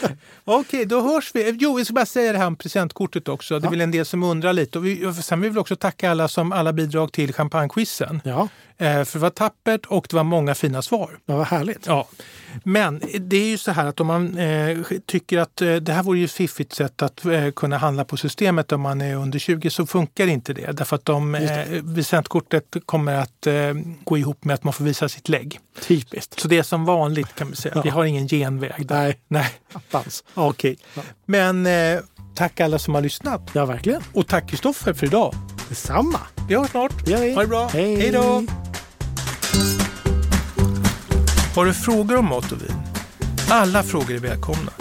okej, 0.44 0.84
då 0.86 1.00
hörs 1.00 1.30
vi. 1.34 1.56
Jo, 1.60 1.74
vi 1.74 1.84
ska 1.84 1.94
bara 1.94 2.06
säga 2.06 2.32
det 2.32 2.38
här 2.38 2.46
om 2.46 2.56
presentkortet 2.56 3.28
också. 3.28 3.58
Det 3.58 3.62
är 3.64 3.66
Ja. 3.66 3.70
väl 3.70 3.80
en 3.80 3.90
del 3.90 4.04
som 4.06 4.22
undrar 4.22 4.52
lite. 4.52 4.78
Och 4.78 4.86
vi, 4.86 5.12
sen 5.22 5.40
vill 5.40 5.50
vi 5.50 5.58
också 5.58 5.76
tacka 5.76 6.10
alla 6.10 6.28
som 6.28 6.52
alla 6.52 6.72
bidrag 6.72 7.12
till 7.12 7.32
champagnequizen. 7.32 8.20
Ja, 8.24 8.48
Eh, 8.78 9.04
för 9.04 9.18
det 9.18 9.22
var 9.22 9.30
tappert 9.30 9.86
och 9.86 10.06
det 10.10 10.16
var 10.16 10.24
många 10.24 10.54
fina 10.54 10.82
svar. 10.82 11.18
Ja, 11.26 11.36
vad 11.36 11.46
härligt. 11.46 11.86
Ja. 11.86 12.08
Men 12.64 13.02
det 13.20 13.36
är 13.36 13.46
ju 13.46 13.58
så 13.58 13.70
här 13.70 13.86
att 13.86 14.00
om 14.00 14.06
man 14.06 14.38
eh, 14.38 14.78
tycker 15.06 15.38
att 15.38 15.62
eh, 15.62 15.74
det 15.74 15.92
här 15.92 16.02
vore 16.02 16.18
ju 16.18 16.24
ett 16.24 16.32
fiffigt 16.32 16.72
sätt 16.74 17.02
att 17.02 17.24
eh, 17.24 17.50
kunna 17.50 17.78
handla 17.78 18.04
på 18.04 18.16
systemet 18.16 18.72
om 18.72 18.80
man 18.80 19.00
är 19.00 19.14
under 19.16 19.38
20 19.38 19.70
så 19.70 19.86
funkar 19.86 20.26
inte 20.26 20.52
det. 20.52 20.72
Därför 20.72 20.96
att 20.96 21.04
de, 21.04 21.34
eh, 21.34 21.82
licenskortet 21.84 22.76
kommer 22.86 23.14
att 23.14 23.46
eh, 23.46 23.54
gå 24.04 24.18
ihop 24.18 24.44
med 24.44 24.54
att 24.54 24.64
man 24.64 24.72
får 24.72 24.84
visa 24.84 25.08
sitt 25.08 25.28
lägg. 25.28 25.60
Typiskt. 25.80 26.40
Så 26.40 26.48
det 26.48 26.55
är 26.58 26.62
som 26.62 26.84
vanligt 26.84 27.34
kan 27.34 27.50
vi 27.50 27.56
säga. 27.56 27.72
Ja. 27.76 27.82
Vi 27.82 27.90
har 27.90 28.04
ingen 28.04 28.28
genväg. 28.28 28.86
Där. 28.86 28.96
Nej, 29.04 29.18
Nej. 29.28 29.48
attans. 29.72 30.24
Okej. 30.34 30.76
Ja. 30.94 31.02
Men 31.26 31.66
eh, 31.66 31.98
tack 32.34 32.60
alla 32.60 32.78
som 32.78 32.94
har 32.94 33.02
lyssnat. 33.02 33.50
Ja, 33.52 33.66
verkligen. 33.66 34.02
Och 34.12 34.26
tack 34.26 34.50
Kristoffer 34.50 34.92
för 34.92 35.06
idag. 35.06 35.34
Detsamma. 35.68 36.20
Vi 36.48 36.54
hörs 36.54 36.70
snart. 36.70 37.04
Det 37.04 37.10
gör 37.10 37.20
vi. 37.20 37.34
Ha 37.34 37.40
det 37.42 37.48
bra. 37.48 37.68
Hej. 37.72 37.96
Hej 37.96 38.10
då. 38.10 38.44
Har 41.54 41.64
du 41.64 41.74
frågor 41.74 42.16
om 42.16 42.28
mat 42.28 42.52
och 42.52 42.62
vin? 42.62 42.76
Alla 43.50 43.82
frågor 43.82 44.14
är 44.14 44.18
välkomna. 44.18 44.72